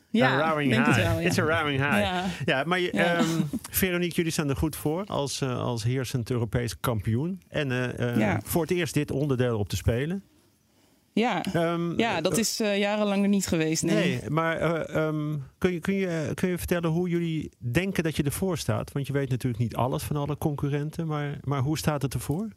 Ja, 0.09 0.37
roaring 0.49 0.71
denk 0.71 0.85
high. 0.85 0.97
het 0.97 1.07
wel, 1.07 1.19
ja. 1.19 1.27
It's 1.27 1.37
a 1.37 1.41
roaring 1.41 1.79
high. 1.79 1.99
Ja, 1.99 2.23
Ja. 2.45 2.63
maar 2.63 2.79
je, 2.79 2.89
Ja. 2.93 3.15
ehm, 3.15 3.25
Veronique, 3.69 4.15
jullie 4.15 4.31
staan 4.31 4.49
er 4.49 4.55
goed 4.55 4.75
voor 4.75 5.03
als, 5.05 5.41
eh, 5.41 5.59
als 5.59 5.83
heersend 5.83 6.29
Europees 6.31 6.79
kampioen. 6.79 7.41
En 7.49 7.71
eh, 7.71 8.09
eh, 8.11 8.17
Ja. 8.19 8.39
voor 8.43 8.61
het 8.61 8.71
eerst 8.71 8.93
dit 8.93 9.11
onderdeel 9.11 9.59
op 9.59 9.69
te 9.69 9.75
spelen. 9.75 10.23
Ja. 11.15 11.43
Ehm, 11.53 11.99
ja, 11.99 12.21
dat 12.21 12.37
is 12.37 12.59
eh, 12.59 12.77
jarenlang 12.77 13.23
er 13.23 13.29
niet 13.29 13.47
geweest. 13.47 13.83
Nee. 13.83 13.95
Nee, 13.95 14.29
maar 14.29 14.57
eh, 14.57 14.95
ehm, 14.95 15.35
kun, 15.57 15.71
je, 15.73 15.79
kun, 15.79 15.93
je, 15.93 16.31
kun 16.33 16.49
je 16.49 16.57
vertellen 16.57 16.89
hoe 16.89 17.09
jullie 17.09 17.51
denken 17.57 18.03
dat 18.03 18.15
je 18.15 18.23
ervoor 18.23 18.57
staat? 18.57 18.91
Want 18.91 19.07
je 19.07 19.13
weet 19.13 19.29
natuurlijk 19.29 19.63
niet 19.63 19.75
alles 19.75 20.03
van 20.03 20.15
alle 20.15 20.37
concurrenten, 20.37 21.07
maar, 21.07 21.39
maar 21.43 21.61
hoe 21.61 21.77
staat 21.77 22.01
het 22.01 22.13
ervoor? 22.13 22.47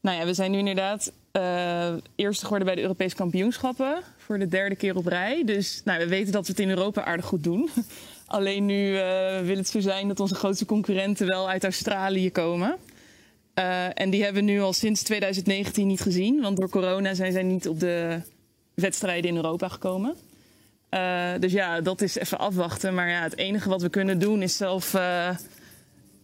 Nou 0.00 0.18
ja, 0.18 0.24
we 0.24 0.34
zijn 0.34 0.50
nu 0.50 0.58
inderdaad 0.58 1.12
eh 1.32 1.94
eerste 2.14 2.44
geworden 2.44 2.66
bij 2.66 2.76
de 2.76 2.82
Europese 2.82 3.16
kampioenschappen. 3.16 4.02
Voor 4.16 4.38
de 4.38 4.48
derde 4.48 4.76
keer 4.76 4.96
op 4.96 5.06
rij. 5.06 5.44
Dus 5.44 5.82
nou, 5.84 5.98
we 5.98 6.08
weten 6.08 6.32
dat 6.32 6.46
we 6.46 6.52
het 6.52 6.60
in 6.60 6.70
Europa 6.70 7.04
aardig 7.04 7.24
goed 7.24 7.44
doen. 7.44 7.68
Alleen 8.26 8.66
nu 8.66 8.96
eh, 8.96 9.40
wil 9.40 9.56
het 9.56 9.68
zo 9.68 9.80
zijn 9.80 10.08
dat 10.08 10.20
onze 10.20 10.34
grootste 10.34 10.64
concurrenten 10.64 11.26
wel 11.26 11.48
uit 11.48 11.64
Australië 11.64 12.30
komen. 12.30 12.76
Eh, 13.54 13.86
en 13.94 14.10
die 14.10 14.22
hebben 14.22 14.44
we 14.44 14.50
nu 14.50 14.60
al 14.60 14.72
sinds 14.72 15.02
2019 15.02 15.86
niet 15.86 16.00
gezien. 16.00 16.40
Want 16.40 16.56
door 16.56 16.68
corona 16.68 17.14
zijn 17.14 17.32
zij 17.32 17.42
niet 17.42 17.68
op 17.68 17.80
de 17.80 18.20
wedstrijden 18.74 19.30
in 19.30 19.36
Europa 19.36 19.68
gekomen. 19.68 20.16
Eh, 20.88 21.30
dus 21.40 21.52
ja, 21.52 21.80
dat 21.80 22.00
is 22.00 22.16
even 22.16 22.38
afwachten. 22.38 22.94
Maar 22.94 23.08
ja, 23.08 23.22
het 23.22 23.36
enige 23.36 23.68
wat 23.68 23.82
we 23.82 23.88
kunnen 23.88 24.18
doen 24.18 24.42
is 24.42 24.56
zelf 24.56 24.94
eh, 24.94 25.36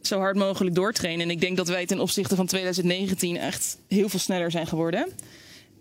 zo 0.02 0.18
hard 0.18 0.36
mogelijk 0.36 0.74
doortrainen. 0.74 1.26
En 1.26 1.30
ik 1.30 1.40
denk 1.40 1.56
dat 1.56 1.68
wij 1.68 1.86
ten 1.86 2.00
opzichte 2.00 2.36
van 2.36 2.46
2019 2.46 3.36
echt 3.36 3.78
heel 3.88 4.08
veel 4.08 4.18
sneller 4.18 4.50
zijn 4.50 4.66
geworden. 4.66 5.08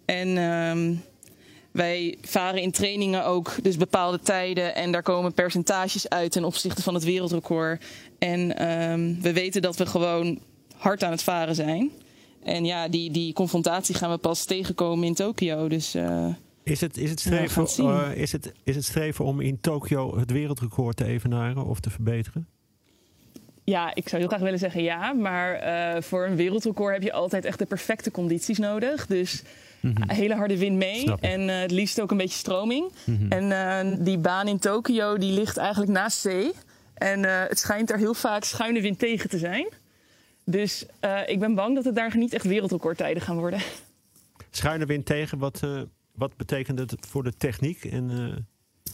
En 0.05 0.37
ehm, 0.37 0.93
wij 1.71 2.17
varen 2.21 2.61
in 2.61 2.71
trainingen 2.71 3.25
ook 3.25 3.55
dus 3.61 3.77
bepaalde 3.77 4.19
tijden. 4.19 4.75
En 4.75 4.91
daar 4.91 5.03
komen 5.03 5.33
percentages 5.33 6.09
uit 6.09 6.31
ten 6.31 6.43
opzichte 6.43 6.81
van 6.81 6.93
het 6.93 7.03
wereldrecord. 7.03 7.85
En 8.19 8.57
ehm, 8.57 9.21
we 9.21 9.33
weten 9.33 9.61
dat 9.61 9.75
we 9.75 9.85
gewoon 9.85 10.39
hard 10.77 11.03
aan 11.03 11.12
het 11.12 11.24
varen 11.24 11.55
zijn. 11.55 11.91
En 12.43 12.65
ja, 12.65 12.88
die, 12.88 13.12
die 13.12 13.34
confrontatie 13.34 13.96
gaan 13.96 14.12
we 14.12 14.17
pas 14.17 14.46
tegenkomen 14.46 15.07
in 15.07 15.13
Tokio. 15.13 15.67
Dus 15.67 15.96
eh, 15.96 16.27
Is 16.63 16.81
het, 16.81 16.98
is, 16.98 17.10
het 17.10 17.19
streven, 17.19 17.62
het 17.62 17.79
eh, 17.79 18.10
is, 18.15 18.31
het, 18.31 18.53
is 18.63 18.75
het 18.75 18.86
streven 18.86 19.25
om 19.25 19.41
in 19.41 19.60
Tokio 19.62 20.17
het 20.17 20.31
wereldrecord 20.31 20.98
te 20.98 21.05
evenaren 21.05 21.65
of 21.65 21.79
te 21.79 21.89
verbeteren? 21.89 22.48
Ja, 23.63 23.96
ik 23.96 24.10
zou 24.10 24.22
heel 24.22 24.29
graag 24.29 24.41
willen 24.41 24.60
zeggen 24.60 24.84
ja. 24.84 25.13
Maar 25.13 25.53
eh, 25.53 26.01
voor 26.01 26.25
een 26.25 26.36
wereldrecord 26.36 26.93
heb 26.93 27.03
je 27.03 27.13
altijd 27.13 27.46
echt 27.46 27.60
de 27.60 27.65
perfecte 27.65 28.12
condities 28.12 28.57
nodig. 28.57 29.07
Dus 29.07 29.43
hele 30.07 30.36
harde 30.36 30.57
wind 30.57 30.77
mee. 30.77 31.13
En 31.19 31.50
eh, 31.50 31.60
het 31.60 31.72
liefst 31.72 32.01
ook 32.01 32.12
een 32.12 32.17
beetje 32.17 32.38
stroming. 32.38 32.91
En 33.29 33.51
eh, 33.51 33.98
die 34.00 34.17
baan 34.17 34.48
in 34.48 34.60
Tokio 34.60 35.17
die 35.17 35.34
ligt 35.34 35.57
eigenlijk 35.57 35.91
naast 35.91 36.19
zee. 36.19 36.51
En 36.93 37.25
eh, 37.25 37.48
het 37.48 37.60
schijnt 37.60 37.91
er 37.91 37.98
heel 37.98 38.13
vaak 38.13 38.43
schuine 38.43 38.81
wind 38.81 39.00
tegen 39.00 39.29
te 39.29 39.38
zijn. 39.38 39.67
Dus 40.49 40.85
eh, 40.99 41.19
ik 41.25 41.39
ben 41.39 41.55
bang 41.55 41.75
dat 41.75 41.85
het 41.85 41.95
daar 41.95 42.17
niet 42.17 42.33
echt 42.33 42.45
wereldrecordtijden 42.45 43.21
gaan 43.21 43.37
worden. 43.37 43.59
Schuine 44.49 44.85
wind 44.85 45.05
tegen, 45.05 45.37
wat, 45.37 45.63
eh, 45.63 45.81
wat 46.11 46.35
betekent 46.35 46.79
het 46.79 46.95
voor 46.99 47.23
de 47.23 47.33
techniek? 47.37 47.85
En, 47.85 48.09
eh, 48.09 48.43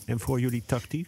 En 0.05 0.19
voor 0.19 0.39
jullie 0.39 0.63
tactiek? 0.65 1.07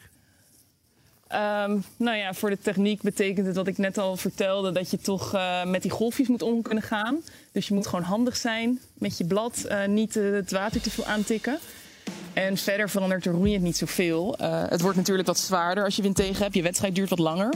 Ehm, 1.28 1.78
nou 1.98 2.18
ja, 2.18 2.34
voor 2.34 2.50
de 2.50 2.58
techniek 2.58 3.02
betekent 3.02 3.46
het 3.46 3.56
wat 3.56 3.68
ik 3.68 3.78
net 3.78 3.98
al 3.98 4.18
vertelde, 4.18 4.72
dat 4.72 4.92
je 4.92 4.98
toch 4.98 5.34
uh, 5.34 5.66
met 5.66 5.82
die 5.82 5.92
golfjes 5.92 6.28
moet 6.28 6.42
om 6.42 6.62
kunnen 6.62 6.84
gaan. 6.84 7.22
Dus 7.52 7.68
je 7.68 7.74
moet 7.74 7.88
gewoon 7.88 8.06
handig 8.06 8.36
zijn 8.36 8.80
met 8.94 9.18
je 9.18 9.26
blad, 9.26 9.66
uh, 9.70 9.86
niet 9.86 10.16
uh, 10.16 10.34
het 10.34 10.52
water 10.52 10.82
te 10.82 10.90
veel 10.90 11.06
aantikken. 11.06 11.60
En 12.34 12.58
verder 12.58 12.90
verandert 12.90 13.24
de 13.24 13.30
roeiend 13.30 13.64
niet 13.64 13.78
zoveel. 13.78 14.36
het 14.40 14.82
wordt 14.82 14.98
natuurlijk 14.98 15.28
wat 15.28 15.40
zwaarder 15.40 15.84
als 15.84 15.96
je 15.96 16.02
wind 16.02 16.16
tegen 16.16 16.44
hebt. 16.44 16.56
Je 16.56 16.62
wedstrijd 16.62 16.96
duurt 16.96 17.10
wat 17.10 17.20
langer. 17.20 17.54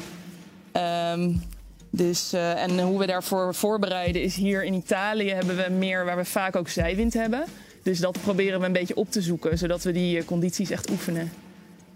Um, 0.74 1.42
dus, 1.90 2.34
en 2.34 2.80
hoe 2.80 3.00
we 3.00 3.06
daarvoor 3.06 3.56
voorbereiden 3.56 4.22
is 4.22 4.36
hier 4.36 4.64
in 4.64 4.74
Italië 4.74 5.30
hebben 5.30 5.56
we 5.56 5.70
meer 5.70 6.06
waar 6.06 6.18
we 6.18 6.26
vaak 6.26 6.56
ook 6.56 6.70
zijwind 6.70 7.14
hebben. 7.14 7.44
Dus 7.84 8.00
dat 8.00 8.22
proberen 8.22 8.60
we 8.60 8.66
een 8.66 8.72
beetje 8.72 8.96
op 8.96 9.12
te 9.12 9.22
zoeken, 9.22 9.58
zodat 9.58 9.84
we 9.84 9.92
die 9.92 10.26
condities 10.26 10.70
echt 10.70 10.90
oefenen. 10.90 11.32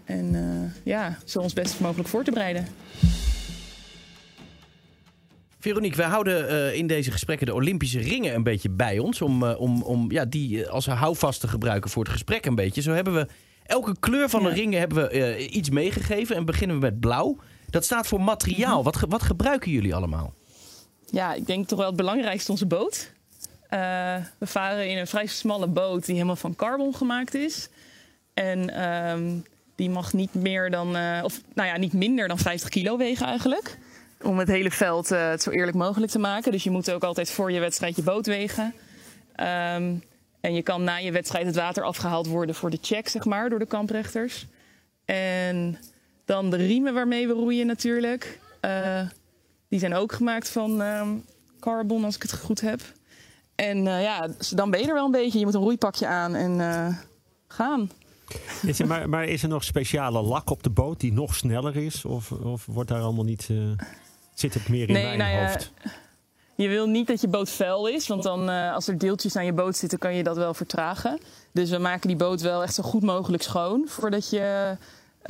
En 0.04 0.34
uh, 0.34 0.70
ja, 0.82 1.18
zo 1.24 1.38
ons 1.38 1.52
best 1.52 1.80
mogelijk 1.80 2.08
voor 2.08 2.24
te 2.24 2.30
bereiden. 2.30 2.66
Veronique, 5.58 5.96
wij 5.96 6.06
houden 6.06 6.52
uh, 6.52 6.74
in 6.74 6.86
deze 6.86 7.10
gesprekken 7.10 7.46
de 7.46 7.54
Olympische 7.54 8.00
ringen 8.00 8.34
een 8.34 8.42
beetje 8.42 8.70
bij 8.70 8.98
ons. 8.98 9.22
Om, 9.22 9.42
uh, 9.42 9.60
om, 9.60 9.82
om 9.82 10.10
ja, 10.10 10.24
die 10.24 10.68
als 10.68 10.86
houvast 10.86 11.40
te 11.40 11.48
gebruiken 11.48 11.90
voor 11.90 12.02
het 12.02 12.12
gesprek 12.12 12.46
een 12.46 12.54
beetje. 12.54 12.82
Zo 12.82 12.92
hebben 12.92 13.14
we 13.14 13.26
elke 13.66 13.94
kleur 14.00 14.28
van 14.28 14.42
de 14.42 14.50
ringen 14.50 14.78
hebben 14.78 15.08
we 15.08 15.48
iets 15.48 15.70
meegegeven. 15.70 16.36
En 16.36 16.44
beginnen 16.44 16.76
we 16.76 16.82
met 16.82 17.00
blauw. 17.00 17.36
Dat 17.74 17.84
staat 17.84 18.06
voor 18.06 18.20
materiaal. 18.20 18.82
Wat, 18.82 19.00
wat 19.08 19.22
gebruiken 19.22 19.70
jullie 19.70 19.94
allemaal? 19.94 20.32
Ja, 21.10 21.32
ik 21.32 21.46
denk 21.46 21.68
toch 21.68 21.78
wel 21.78 21.86
het 21.86 21.96
belangrijkste 21.96 22.50
onze 22.50 22.66
boot. 22.66 23.10
we 24.38 24.46
varen 24.46 24.90
in 24.90 24.98
een 24.98 25.06
vrij 25.06 25.26
smalle 25.26 25.66
boot 25.66 26.04
die 26.04 26.14
helemaal 26.14 26.36
van 26.36 26.56
carbon 26.56 26.94
gemaakt 26.94 27.34
is. 27.34 27.68
En 28.34 28.84
um, 28.84 29.44
die 29.74 29.90
mag 29.90 30.12
niet 30.12 30.34
meer 30.34 30.70
dan, 30.70 30.96
uh, 30.96 31.20
of 31.22 31.40
nou 31.54 31.68
ja, 31.68 31.76
niet 31.76 31.92
minder 31.92 32.28
dan 32.28 32.38
50 32.38 32.68
kilo 32.68 32.96
wegen 32.96 33.26
eigenlijk. 33.26 33.78
Om 34.22 34.38
het 34.38 34.48
hele 34.48 34.70
veld 34.70 35.12
uh, 35.12 35.28
het 35.28 35.42
zo 35.42 35.50
eerlijk 35.50 35.76
mogelijk 35.76 36.12
te 36.12 36.18
maken. 36.18 36.52
Dus 36.52 36.64
je 36.64 36.70
moet 36.70 36.90
ook 36.90 37.04
altijd 37.04 37.30
voor 37.30 37.52
je 37.52 37.60
wedstrijd 37.60 37.96
je 37.96 38.02
boot 38.02 38.26
wegen. 38.26 38.74
Um, 39.36 40.02
en 40.40 40.54
je 40.54 40.62
kan 40.62 40.84
na 40.84 40.96
je 40.96 41.12
wedstrijd 41.12 41.46
het 41.46 41.56
water 41.56 41.84
afgehaald 41.84 42.26
worden 42.26 42.54
voor 42.54 42.70
de 42.70 42.78
check, 42.80 43.08
zeg 43.08 43.24
maar, 43.24 43.48
door 43.48 43.58
de 43.58 43.66
kamprechters. 43.66 44.46
En 45.04 45.78
dan 46.24 46.50
de 46.50 46.56
riemen 46.56 46.94
waarmee 46.94 47.26
we 47.26 47.32
roeien 47.32 47.66
natuurlijk. 47.66 48.40
Uh, 48.64 49.00
die 49.68 49.78
zijn 49.78 49.94
ook 49.94 50.12
gemaakt 50.12 50.48
van 50.48 50.80
um, 50.80 51.24
carbon, 51.60 52.04
als 52.04 52.14
ik 52.14 52.22
het 52.22 52.34
goed 52.34 52.60
heb. 52.60 52.80
En 53.54 53.82
ja, 53.82 54.28
dan 54.50 54.70
ben 54.70 54.80
je 54.80 54.86
er 54.86 54.94
wel 54.94 55.04
een 55.04 55.10
beetje. 55.10 55.38
Je 55.38 55.44
moet 55.44 55.54
een 55.54 55.60
roeipakje 55.60 56.06
aan 56.06 56.34
en 56.34 56.96
gaan. 57.48 57.90
Is 58.62 58.78
er, 58.78 58.86
maar, 58.86 59.08
maar, 59.08 59.24
is 59.24 59.42
er 59.42 59.48
nog 59.48 59.64
speciale 59.64 60.22
lak 60.22 60.50
op 60.50 60.62
de 60.62 60.70
boot 60.70 61.00
die 61.00 61.12
nog 61.12 61.34
sneller 61.34 61.76
is? 61.76 62.04
Of, 62.04 62.32
of 62.32 62.66
wordt 62.66 62.88
daar 62.88 63.00
allemaal 63.00 63.24
niet. 63.24 63.50
Zit 64.34 64.54
het 64.54 64.68
meer 64.68 64.88
in 64.88 64.94
nee, 64.94 65.04
mijn 65.04 65.18
nou 65.18 65.30
ja, 65.30 65.46
hoofd? 65.46 65.72
Je 66.56 66.68
wil 66.68 66.86
niet 66.86 67.06
dat 67.06 67.20
je 67.20 67.28
boot 67.28 67.50
vuil 67.50 67.86
is, 67.86 68.06
want 68.06 68.22
dan 68.22 68.48
als 68.48 68.88
er 68.88 68.98
deeltjes 68.98 69.36
aan 69.36 69.44
je 69.44 69.52
boot 69.52 69.76
zitten, 69.76 69.98
kan 69.98 70.14
je 70.14 70.22
dat 70.22 70.36
wel 70.36 70.54
vertragen. 70.54 71.18
Dus 71.52 71.70
we 71.70 71.78
maken 71.78 72.08
die 72.08 72.16
boot 72.16 72.40
wel 72.40 72.62
echt 72.62 72.74
zo 72.74 72.82
goed 72.82 73.02
mogelijk 73.02 73.42
schoon 73.42 73.84
voordat 73.88 74.30
je, 74.30 74.76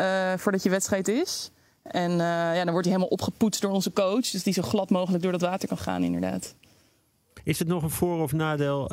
uh, 0.01 0.33
voordat 0.37 0.63
je 0.63 0.71
wedstrijd 0.71 1.09
is. 1.09 1.51
En 1.83 2.11
ja, 2.13 2.65
dan 2.65 2.71
wordt 2.73 2.87
hij 2.87 2.95
helemaal 2.97 3.17
opgepoetst 3.19 3.61
door 3.63 3.71
onze 3.71 3.93
coach, 3.93 4.31
dus 4.31 4.43
die 4.43 4.53
zo 4.53 4.63
glad 4.63 4.91
mogelijk 4.91 5.23
door 5.23 5.33
dat 5.33 5.41
water 5.41 5.69
kan 5.69 5.79
gaan, 5.79 6.03
inderdaad. 6.03 6.55
Is 7.43 7.59
het 7.59 7.69
nog 7.69 7.83
een 7.83 7.91
voor- 7.91 8.23
of 8.23 8.33
nadeel 8.33 8.91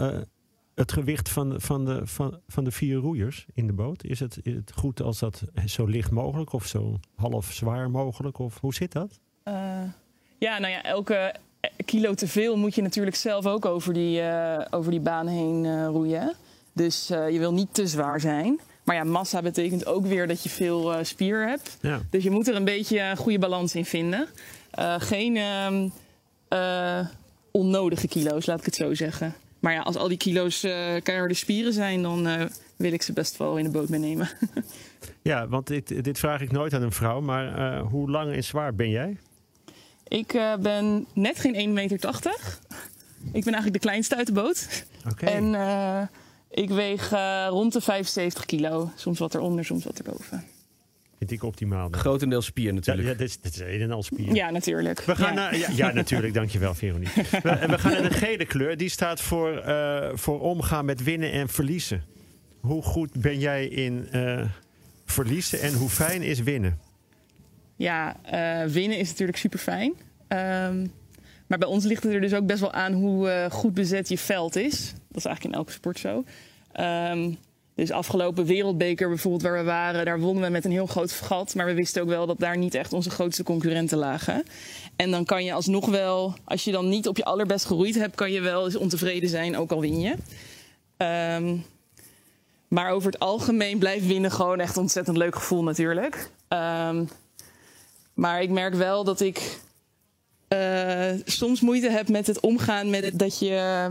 het 0.75 0.91
gewicht 0.91 1.29
van, 1.29 1.62
van, 1.62 1.86
de, 1.86 2.01
van, 2.08 2.39
van 2.48 2.63
de 2.63 2.72
vier 2.72 2.96
roeiers 2.96 3.46
in 3.53 3.67
de 3.67 3.74
boot? 3.74 4.03
Is 4.03 4.20
het, 4.20 4.38
is 4.41 4.53
het 4.53 4.72
goed 4.75 5.01
als 5.01 5.20
dat 5.20 5.43
zo 5.65 5.86
licht 5.86 6.12
mogelijk 6.12 6.53
of 6.53 6.65
zo 6.65 7.00
half 7.15 7.51
zwaar 7.51 7.89
mogelijk? 7.89 8.39
Of 8.39 8.60
hoe 8.60 8.74
zit 8.74 8.91
dat? 8.91 9.20
Ja, 10.38 10.60
nou 10.60 10.67
ja, 10.67 10.84
elke 10.84 11.36
kilo 11.86 12.13
te 12.13 12.27
veel 12.27 12.58
moet 12.58 12.75
je 12.75 12.82
natuurlijk 12.82 13.15
zelf 13.15 13.45
ook 13.45 13.65
over 13.65 13.93
die, 13.93 14.21
over 14.69 14.91
die 14.91 14.99
baan 14.99 15.28
heen 15.28 15.86
roeien. 15.86 16.34
Dus 16.73 17.08
je 17.08 17.36
wil 17.39 17.54
niet 17.54 17.73
te 17.73 17.88
zwaar 17.88 18.19
zijn. 18.19 18.60
Maar 18.84 18.96
ja, 18.96 19.04
massa 19.04 19.41
betekent 19.41 19.86
ook 19.86 20.06
weer 20.06 20.28
dat 20.28 20.44
je 20.44 20.50
veel 20.50 20.94
spier 21.02 21.48
hebt. 21.48 21.78
Ja. 21.82 22.02
Dus 22.10 22.24
je 22.24 22.32
moet 22.32 22.48
er 22.48 22.56
een 22.56 22.63
beetje 22.65 23.00
een 23.00 23.17
goede 23.17 23.39
balans 23.39 23.76
in 23.76 23.86
vinden. 23.86 24.28
geen 24.98 25.38
ehm, 25.38 27.06
onnodige 27.52 28.08
kilo's, 28.08 28.46
laat 28.46 28.60
ik 28.60 28.65
het 28.65 28.76
zo 28.76 28.94
zeggen. 28.94 29.36
Maar 29.62 29.74
ja, 29.74 29.82
als 29.82 29.96
al 29.96 30.08
die 30.08 30.17
kilo's 30.17 30.63
uh, 30.63 30.72
keiharde 31.04 31.34
spieren 31.34 31.74
zijn, 31.74 32.02
dan 32.02 32.28
uh, 32.28 32.46
wil 32.76 32.94
ik 32.94 33.02
ze 33.02 33.13
best 33.13 33.38
wel 33.38 33.58
in 33.58 33.63
de 33.63 33.70
boot 33.70 33.89
meenemen. 33.89 34.30
ja, 35.22 35.48
want 35.48 35.67
dit, 35.67 36.04
dit, 36.04 36.20
vraag 36.20 36.41
ik 36.41 36.52
nooit 36.52 36.74
aan 36.74 36.82
een 36.82 36.91
vrouw. 36.91 37.22
Maar 37.22 37.60
uh, 37.60 37.88
hoe 37.88 38.10
lang 38.10 38.34
en 38.34 38.44
zwaar 38.44 38.76
ben 38.76 38.89
jij? 38.89 39.17
Ik 40.08 40.39
ben 40.60 41.06
net 41.13 41.39
geen 41.39 41.54
1,80 41.54 41.74
meter. 41.74 41.96
Ik 41.96 43.44
ben 43.44 43.54
eigenlijk 43.54 43.74
de 43.74 43.80
kleinste 43.80 44.15
uit 44.15 44.28
de 44.28 44.34
boot. 44.34 44.86
Okay. 45.12 45.34
En 45.34 45.52
ik 46.51 46.69
weeg 46.69 47.09
rond 47.49 47.73
de 47.73 47.81
75 47.81 48.45
kilo. 48.45 48.91
Soms 48.95 49.19
wat 49.19 49.35
eronder, 49.35 49.65
soms 49.65 49.83
wat 49.83 49.97
erboven. 49.97 50.43
Vind 51.21 51.33
ik 51.33 51.43
optimaal. 51.43 51.89
Dan. 51.89 51.99
Grotendeels 51.99 52.45
spier 52.45 52.73
natuurlijk. 52.73 53.07
Ja, 53.07 53.13
ja 53.13 53.17
dit, 53.17 53.29
is, 53.29 53.39
dit 53.39 53.53
is 53.53 53.59
een 53.59 53.81
en 53.81 53.91
al 53.91 54.03
spier. 54.03 54.33
Ja, 54.33 54.49
natuurlijk. 54.49 55.01
We 55.01 55.15
gaan 55.15 55.27
ja. 55.27 55.33
Naar, 55.33 55.57
ja, 55.57 55.67
ja, 55.75 55.91
natuurlijk. 55.91 56.33
Dankjewel, 56.33 56.73
Veronique. 56.73 57.23
we, 57.43 57.67
we 57.67 57.77
gaan 57.77 57.91
naar 57.91 58.09
de 58.09 58.13
gele 58.13 58.45
kleur. 58.45 58.77
Die 58.77 58.89
staat 58.89 59.21
voor, 59.21 59.63
uh, 59.67 60.09
voor 60.13 60.39
omgaan 60.39 60.85
met 60.85 61.03
winnen 61.03 61.31
en 61.31 61.49
verliezen. 61.49 62.03
Hoe 62.59 62.81
goed 62.81 63.21
ben 63.21 63.39
jij 63.39 63.67
in 63.67 64.07
uh, 64.15 64.45
verliezen 65.05 65.61
en 65.61 65.73
hoe 65.73 65.89
fijn 65.89 66.21
is 66.21 66.39
winnen? 66.39 66.79
Ja, 67.75 68.15
uh, 68.25 68.71
winnen 68.71 68.97
is 68.97 69.09
natuurlijk 69.09 69.37
super 69.37 69.59
fijn. 69.59 69.93
Um, 70.27 70.91
maar 71.47 71.57
bij 71.57 71.67
ons 71.67 71.85
ligt 71.85 72.03
het 72.03 72.13
er 72.13 72.21
dus 72.21 72.33
ook 72.33 72.45
best 72.45 72.59
wel 72.59 72.73
aan 72.73 72.93
hoe 72.93 73.47
goed 73.51 73.73
bezet 73.73 74.09
je 74.09 74.17
veld 74.17 74.55
is. 74.55 74.93
Dat 75.12 75.17
is 75.17 75.26
eigenlijk 75.26 75.56
in 75.56 75.60
elke 75.60 75.71
sport 75.71 76.00
zo. 76.00 76.24
Um, 76.80 77.38
dus 77.76 77.91
afgelopen 77.91 78.45
wereldbeker 78.45 79.08
bijvoorbeeld 79.08 79.41
waar 79.41 79.58
we 79.58 79.63
waren, 79.63 80.06
daar 80.06 80.19
wonnen 80.19 80.43
we 80.43 80.50
met 80.50 80.65
een 80.65 80.71
heel 80.71 80.86
groot 80.86 81.12
gat. 81.12 81.56
Maar 81.56 81.65
we 81.65 81.74
wisten 81.74 82.02
ook 82.02 82.08
wel 82.08 82.26
dat 82.26 82.39
daar 82.39 82.58
niet 82.58 82.76
echt 82.76 82.93
onze 82.93 83.10
grootste 83.10 83.43
concurrenten 83.43 83.97
lagen. 83.97 84.43
En 84.95 85.12
dan 85.12 85.26
kan 85.26 85.43
je 85.43 85.54
alsnog 85.54 85.86
wel, 85.86 86.34
als 86.43 86.63
je 86.63 86.71
dan 86.71 86.89
niet 86.89 87.08
op 87.08 87.17
je 87.17 87.26
allerbest 87.26 87.65
geroeid 87.65 87.95
hebt, 87.95 88.15
kan 88.15 88.32
je 88.32 88.41
wel 88.41 88.65
eens 88.65 88.76
ontevreden 88.76 89.30
zijn, 89.30 89.58
ook 89.58 89.71
al 89.71 89.80
win 89.80 90.00
je. 90.00 90.15
Um, 91.38 91.65
maar 92.67 92.91
over 92.91 93.12
het 93.12 93.19
algemeen 93.19 93.80
blijft 93.80 94.08
winnen 94.08 94.32
gewoon 94.32 94.60
echt 94.60 94.76
een 94.76 94.82
ontzettend 94.82 95.17
leuk 95.17 95.36
gevoel 95.36 95.63
natuurlijk. 95.63 96.30
Um, 96.50 97.10
maar 98.13 98.41
ik 98.41 98.50
merk 98.50 98.74
wel 98.74 99.04
dat 99.04 99.19
ik 99.19 99.60
uh, 100.50 101.12
soms 101.26 101.62
moeite 101.62 101.89
heb 101.89 102.10
met 102.10 102.28
het 102.28 102.39
omgaan 102.39 102.89
met 102.89 103.19
dat 103.19 103.39
je... 103.39 103.89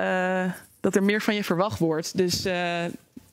Uh, 0.00 0.52
dat 0.80 0.96
er 0.96 1.02
meer 1.02 1.22
van 1.22 1.34
je 1.34 1.44
verwacht 1.44 1.78
wordt. 1.78 2.16
Dus 2.16 2.46
uh, 2.46 2.84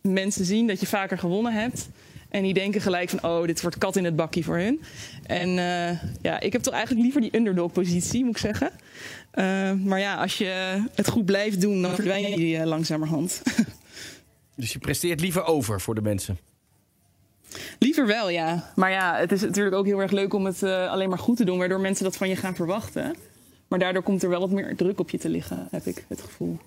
mensen 0.02 0.46
zien 0.46 0.68
dat 0.68 0.80
je 0.80 0.86
vaker 0.86 1.18
gewonnen 1.18 1.54
hebt. 1.54 1.90
En 2.30 2.44
die 2.44 2.54
denken 2.54 2.82
gelijk 2.82 3.10
van, 3.10 3.24
oh, 3.24 3.46
dit 3.46 3.62
wordt 3.62 3.78
kat 3.78 3.96
in 3.96 4.06
het 4.06 4.16
bakkie 4.16 4.44
voor 4.44 4.58
hun. 4.58 4.82
En 5.26 5.50
uh, 5.50 6.02
ja, 6.22 6.40
ik 6.40 6.54
heb 6.54 6.62
toch 6.62 6.74
eigenlijk 6.74 7.04
liever 7.04 7.22
die 7.22 7.36
underdog-positie, 7.36 8.24
moet 8.24 8.36
ik 8.36 8.42
zeggen. 8.42 8.72
Maar 9.84 10.00
ja, 10.00 10.16
als 10.16 10.38
je 10.38 10.82
het 10.96 11.08
goed 11.08 11.26
blijft 11.26 11.62
doen, 11.62 11.82
dan 11.82 11.96
verdwijn 11.96 12.30
je 12.30 12.36
die 12.36 12.66
langzamerhand. 12.66 13.42
dus 14.56 14.74
je 14.74 14.80
presteert 14.80 15.22
liever 15.22 15.44
over 15.44 15.82
voor 15.82 15.96
de 15.96 16.02
mensen? 16.02 16.38
Liever 17.80 18.08
wel, 18.08 18.30
ja. 18.30 18.72
Maar 18.76 18.92
ja, 18.92 19.18
het 19.18 19.32
is 19.32 19.42
natuurlijk 19.42 19.76
ook 19.76 19.86
heel 19.86 20.02
erg 20.02 20.12
leuk 20.12 20.34
om 20.34 20.46
het 20.46 20.64
alleen 20.64 21.10
maar 21.10 21.20
goed 21.20 21.38
te 21.38 21.46
doen... 21.46 21.58
waardoor 21.58 21.80
mensen 21.80 22.04
dat 22.04 22.18
van 22.18 22.30
je 22.30 22.36
gaan 22.36 22.56
verwachten. 22.56 23.16
Maar 23.68 23.80
daardoor 23.80 24.04
komt 24.04 24.24
er 24.24 24.30
wel 24.30 24.40
wat 24.40 24.52
meer 24.52 24.76
druk 24.76 25.00
op 25.00 25.10
je 25.10 25.18
te 25.18 25.30
liggen, 25.30 25.68
heb 25.72 25.86
ik 25.86 26.06
het 26.08 26.22
gevoel. 26.22 26.58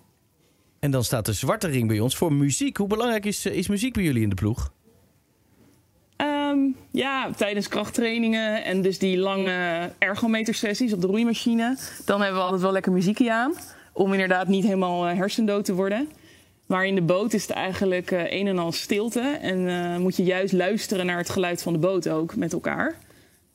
En 0.78 0.90
dan 0.90 1.04
staat 1.04 1.26
de 1.26 1.32
zwarte 1.32 1.66
ring 1.66 1.88
bij 1.88 2.00
ons 2.00 2.16
voor 2.16 2.32
muziek. 2.32 2.76
Hoe 2.76 2.86
belangrijk 2.86 3.24
is, 3.24 3.46
is 3.46 3.68
muziek 3.68 3.92
bij 3.92 4.02
jullie 4.02 4.22
in 4.22 4.28
de 4.28 4.34
ploeg? 4.34 4.72
Um, 6.16 6.76
ja, 6.90 7.30
tijdens 7.30 7.68
krachttrainingen 7.68 8.64
en 8.64 8.82
dus 8.82 8.98
die 8.98 9.18
lange 9.18 9.90
ergometersessies 9.98 10.92
op 10.92 11.00
de 11.00 11.06
roeimachine. 11.06 11.76
Dan 12.04 12.20
hebben 12.20 12.38
we 12.38 12.44
altijd 12.44 12.62
wel 12.62 12.72
lekker 12.72 12.92
muziekje 12.92 13.32
aan. 13.32 13.52
Om 13.92 14.12
inderdaad 14.12 14.48
niet 14.48 14.64
helemaal 14.64 15.04
hersendood 15.04 15.64
te 15.64 15.74
worden. 15.74 16.08
Maar 16.66 16.86
in 16.86 16.94
de 16.94 17.02
boot 17.02 17.32
is 17.32 17.42
het 17.42 17.50
eigenlijk 17.50 18.10
uh, 18.10 18.32
een 18.32 18.46
en 18.46 18.58
al 18.58 18.72
stilte. 18.72 19.20
En 19.20 19.58
uh, 19.58 19.96
moet 19.96 20.16
je 20.16 20.22
juist 20.22 20.52
luisteren 20.52 21.06
naar 21.06 21.18
het 21.18 21.30
geluid 21.30 21.62
van 21.62 21.72
de 21.72 21.78
boot 21.78 22.08
ook 22.08 22.36
met 22.36 22.52
elkaar. 22.52 22.98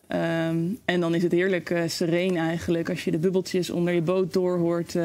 Um, 0.08 0.80
en 0.86 1.00
dan 1.00 1.16
is 1.16 1.24
het 1.24 1.32
heerlijk 1.32 1.70
uh, 1.70 1.82
sereen 1.88 2.38
eigenlijk 2.38 2.90
als 2.90 3.04
je 3.04 3.12
de 3.12 3.18
bubbeltjes 3.18 3.70
onder 3.70 3.94
je 3.94 4.02
boot 4.02 4.34
door 4.34 4.58
hoort 4.58 4.96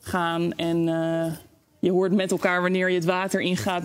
gaan. 0.00 0.52
En 0.52 0.86
uh, 0.86 1.32
je 1.78 1.90
hoort 1.90 2.12
met 2.12 2.30
elkaar 2.30 2.62
wanneer 2.62 2.88
je 2.88 2.94
het 2.94 3.04
water 3.04 3.40
ingaat. 3.40 3.84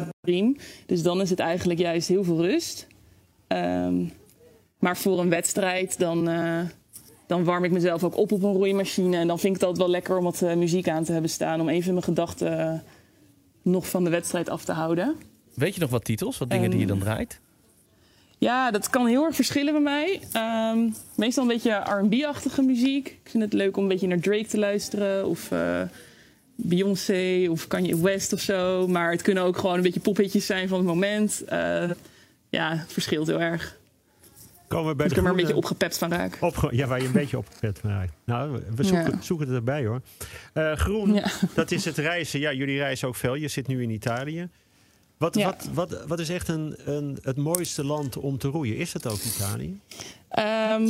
Dus 0.85 1.03
dan 1.03 1.21
is 1.21 1.29
het 1.29 1.39
eigenlijk 1.39 1.79
juist 1.79 2.07
heel 2.07 2.23
veel 2.23 2.41
rust. 2.41 2.87
Um, 3.47 4.11
maar 4.79 4.97
voor 4.97 5.19
een 5.19 5.29
wedstrijd 5.29 5.99
dan, 5.99 6.29
dan 7.27 7.43
warm 7.43 7.63
ik 7.63 7.71
mezelf 7.71 8.03
ook 8.03 8.17
op 8.17 8.31
op 8.31 8.43
een 8.43 8.53
roeimachine. 8.53 9.17
En 9.17 9.27
dan 9.27 9.39
vind 9.39 9.55
ik 9.55 9.59
het 9.59 9.69
altijd 9.69 9.83
wel 9.85 9.95
lekker 9.95 10.17
om 10.17 10.23
wat 10.23 10.41
muziek 10.41 10.87
aan 10.87 11.03
te 11.03 11.11
hebben 11.11 11.29
staan. 11.29 11.61
Om 11.61 11.69
even 11.69 11.93
mijn 11.93 12.05
gedachten 12.05 12.83
nog 13.61 13.89
van 13.89 14.03
de 14.03 14.09
wedstrijd 14.09 14.49
af 14.49 14.65
te 14.65 14.71
houden. 14.71 15.15
Weet 15.53 15.73
je 15.73 15.81
nog 15.81 15.89
wat 15.89 16.03
titels, 16.03 16.37
wat 16.37 16.49
dingen 16.49 16.69
die 16.69 16.79
je 16.79 16.85
dan 16.85 16.99
draait? 16.99 17.39
Ja, 18.37 18.71
dat 18.71 18.89
kan 18.89 19.07
heel 19.07 19.25
erg 19.25 19.35
verschillen 19.35 19.73
bij 19.73 19.81
mij. 19.81 20.19
Ehm, 20.31 20.89
meestal 21.15 21.43
een 21.43 21.49
beetje 21.49 21.71
R&B-achtige 21.75 22.61
muziek. 22.61 23.07
Ik 23.07 23.29
vind 23.29 23.43
het 23.43 23.53
leuk 23.53 23.77
om 23.77 23.83
een 23.83 23.89
beetje 23.89 24.07
naar 24.07 24.19
Drake 24.19 24.45
te 24.45 24.57
luisteren. 24.59 25.27
Of 25.27 25.51
eh, 25.51 25.81
Beyoncé 26.55 27.47
of 27.49 27.67
Kanye 27.67 28.01
West 28.01 28.33
of 28.33 28.39
zo. 28.39 28.87
Maar 28.87 29.11
het 29.11 29.21
kunnen 29.21 29.43
ook 29.43 29.57
gewoon 29.57 29.75
een 29.75 29.81
beetje 29.81 29.99
pophitjes 29.99 30.45
zijn 30.45 30.67
van 30.67 30.77
het 30.77 30.87
moment. 30.87 31.43
Eh, 31.43 31.89
ja, 32.49 32.75
het 32.75 32.93
verschilt 32.93 33.27
heel 33.27 33.41
erg. 33.41 33.77
Komen 34.67 34.89
we 34.89 34.95
bij 34.95 35.05
de 35.05 35.11
ik 35.11 35.17
er 35.17 35.23
maar 35.23 35.31
een 35.31 35.37
beetje 35.37 35.55
opgepept 35.55 35.97
van 35.97 36.11
raak. 36.11 36.37
Opge- 36.41 36.75
ja, 36.75 36.87
waar 36.87 36.99
je 37.01 37.05
een 37.05 37.11
beetje 37.11 37.37
opgepet 37.37 37.79
van 37.79 37.89
raakt. 37.89 38.13
Nou, 38.25 38.51
we 38.75 38.83
zoeken, 38.83 39.11
Ja. 39.11 39.21
zoeken 39.21 39.47
het 39.47 39.55
erbij 39.55 39.85
hoor. 39.85 40.01
Eh, 40.53 40.71
groen, 40.73 41.13
Ja. 41.13 41.27
dat 41.53 41.71
is 41.71 41.85
het 41.85 41.97
reizen. 41.97 42.39
Ja, 42.39 42.53
jullie 42.53 42.77
reizen 42.77 43.07
ook 43.07 43.15
veel. 43.15 43.35
Je 43.35 43.47
zit 43.47 43.67
nu 43.67 43.81
in 43.81 43.89
Italië. 43.89 44.49
Wat, 45.17 45.35
Ja. 45.35 45.45
wat, 45.45 45.89
wat, 45.89 46.03
wat 46.07 46.19
is 46.19 46.29
echt 46.29 46.47
een, 46.47 46.75
een, 46.85 47.17
het 47.21 47.37
mooiste 47.37 47.83
land 47.83 48.17
om 48.17 48.37
te 48.37 48.47
roeien? 48.47 48.77
Is 48.77 48.93
het 48.93 49.07
ook 49.07 49.19
Italië? 49.35 49.79
Ehm, 50.29 50.87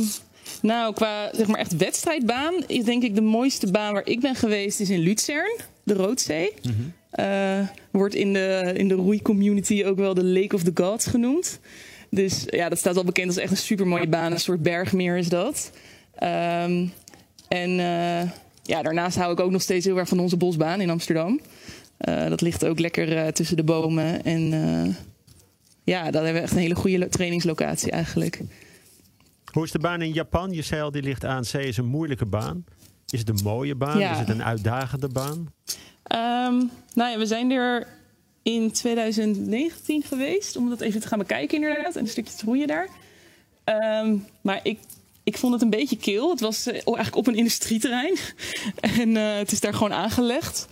nou, 0.62 0.94
qua 0.94 1.30
zeg 1.34 1.46
maar 1.46 1.58
echt 1.58 1.76
wedstrijdbaan 1.76 2.54
is 2.66 2.84
denk 2.84 3.02
ik 3.02 3.14
de 3.14 3.20
mooiste 3.20 3.70
baan 3.70 3.92
waar 3.92 4.06
ik 4.06 4.20
ben 4.20 4.34
geweest 4.34 4.80
is 4.80 4.90
in 4.90 4.98
Luzern, 4.98 5.56
de 5.82 5.94
Roodzee. 5.94 6.52
Eh, 7.10 7.58
wordt 7.90 8.14
in 8.14 8.32
de, 8.32 8.72
in 8.76 8.88
de 8.88 8.94
roeicommunity 8.94 9.84
ook 9.84 9.96
wel 9.96 10.14
de 10.14 10.24
Lake 10.24 10.54
of 10.54 10.62
the 10.62 10.70
Gods 10.82 11.06
genoemd. 11.06 11.58
Dus 12.10 12.44
ja, 12.46 12.68
dat 12.68 12.78
staat 12.78 12.96
al 12.96 13.04
bekend 13.04 13.28
als 13.28 13.36
echt 13.36 13.50
een 13.50 13.56
super 13.56 13.86
mooie 13.86 14.08
baan. 14.08 14.32
Een 14.32 14.40
soort 14.40 14.62
bergmeer 14.62 15.16
is 15.16 15.28
dat. 15.28 15.70
Ehm, 16.14 16.86
en 17.48 17.70
eh, 17.80 18.30
ja, 18.62 18.82
daarnaast 18.82 19.16
hou 19.16 19.32
ik 19.32 19.40
ook 19.40 19.50
nog 19.50 19.62
steeds 19.62 19.84
heel 19.84 19.96
erg 19.96 20.08
van 20.08 20.18
onze 20.20 20.36
bosbaan 20.36 20.80
in 20.80 20.90
Amsterdam. 20.90 21.40
Eh, 21.98 22.28
dat 22.28 22.40
ligt 22.40 22.64
ook 22.64 22.78
lekker 22.78 23.16
eh, 23.16 23.26
tussen 23.32 23.56
de 23.56 23.64
bomen. 23.64 24.24
En 24.24 24.52
eh, 24.52 24.94
ja, 25.84 26.10
daar 26.10 26.24
hebben 26.24 26.32
we 26.32 26.40
echt 26.40 26.52
een 26.52 26.58
hele 26.58 26.74
goede 26.74 26.98
lo- 26.98 27.08
trainingslocatie 27.08 27.90
eigenlijk. 27.90 28.40
Hoe 29.52 29.64
is 29.64 29.70
de 29.70 29.78
baan 29.78 30.02
in 30.02 30.12
Japan? 30.12 30.52
Je 30.52 30.62
zei 30.62 30.82
al, 30.82 30.90
die 30.90 31.02
ligt 31.02 31.24
aan 31.24 31.44
zee, 31.44 31.66
is 31.68 31.76
een 31.76 31.86
moeilijke 31.86 32.26
baan. 32.26 32.64
Is 33.08 33.18
het 33.18 33.28
een 33.28 33.40
mooie 33.44 33.74
baan? 33.74 33.98
Ja. 33.98 34.12
Is 34.12 34.18
het 34.18 34.28
een 34.28 34.44
uitdagende 34.44 35.08
baan? 35.08 35.52
Ehm, 36.02 36.54
nou 36.94 37.10
ja, 37.10 37.18
we 37.18 37.26
zijn 37.26 37.50
er 37.50 37.86
in 38.42 38.72
2019 38.72 40.02
geweest 40.02 40.56
om 40.56 40.68
dat 40.68 40.80
even 40.80 41.00
te 41.00 41.08
gaan 41.08 41.18
bekijken 41.18 41.56
inderdaad. 41.62 41.96
En 41.96 42.02
een 42.02 42.08
stukje 42.08 42.34
te 42.36 42.44
roeien 42.44 42.66
daar. 42.66 42.88
Ehm, 43.64 44.16
maar 44.40 44.60
ik, 44.62 44.78
ik 45.24 45.38
vond 45.38 45.52
het 45.52 45.62
een 45.62 45.70
beetje 45.70 45.96
kil. 45.96 46.30
Het 46.30 46.40
was 46.40 46.66
eigenlijk 46.66 47.16
op 47.16 47.26
een 47.26 47.34
industrieterrein. 47.36 48.16
en 49.00 49.16
eh, 49.16 49.36
het 49.36 49.52
is 49.52 49.60
daar 49.60 49.74
gewoon 49.74 49.92
aangelegd. 49.92 50.66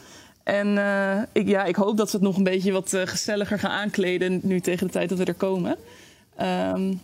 En 0.44 0.78
eh, 0.78 1.22
ik, 1.33 1.48
ja, 1.48 1.64
ik 1.64 1.76
hoop 1.76 1.96
dat 1.96 2.11
ze 2.11 2.16
het 2.16 2.24
nog 2.24 2.37
een 2.37 2.44
beetje 2.44 2.72
wat 2.72 2.92
eh, 2.92 3.07
gezelliger 3.07 3.59
gaan 3.59 3.70
aankleden 3.70 4.40
nu 4.42 4.61
tegen 4.61 4.87
de 4.87 4.92
tijd 4.92 5.09
dat 5.09 5.18
we 5.18 5.24
er 5.24 5.35
komen. 5.35 5.76
Ehm, 6.37 6.94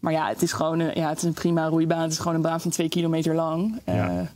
maar 0.00 0.12
ja, 0.12 0.28
het 0.28 0.42
is 0.42 0.52
gewoon 0.52 0.78
een, 0.78 1.00
ja, 1.00 1.08
het 1.08 1.18
is 1.18 1.24
een 1.24 1.32
prima 1.32 1.66
roeibaan. 1.66 2.02
Het 2.02 2.12
is 2.12 2.18
gewoon 2.18 2.34
een 2.34 2.42
baan 2.42 2.60
van 2.60 2.70
twee 2.70 2.88
kilometer 2.88 3.34
lang. 3.34 3.80
Eh, 3.84 3.94
Ja. 3.94 4.30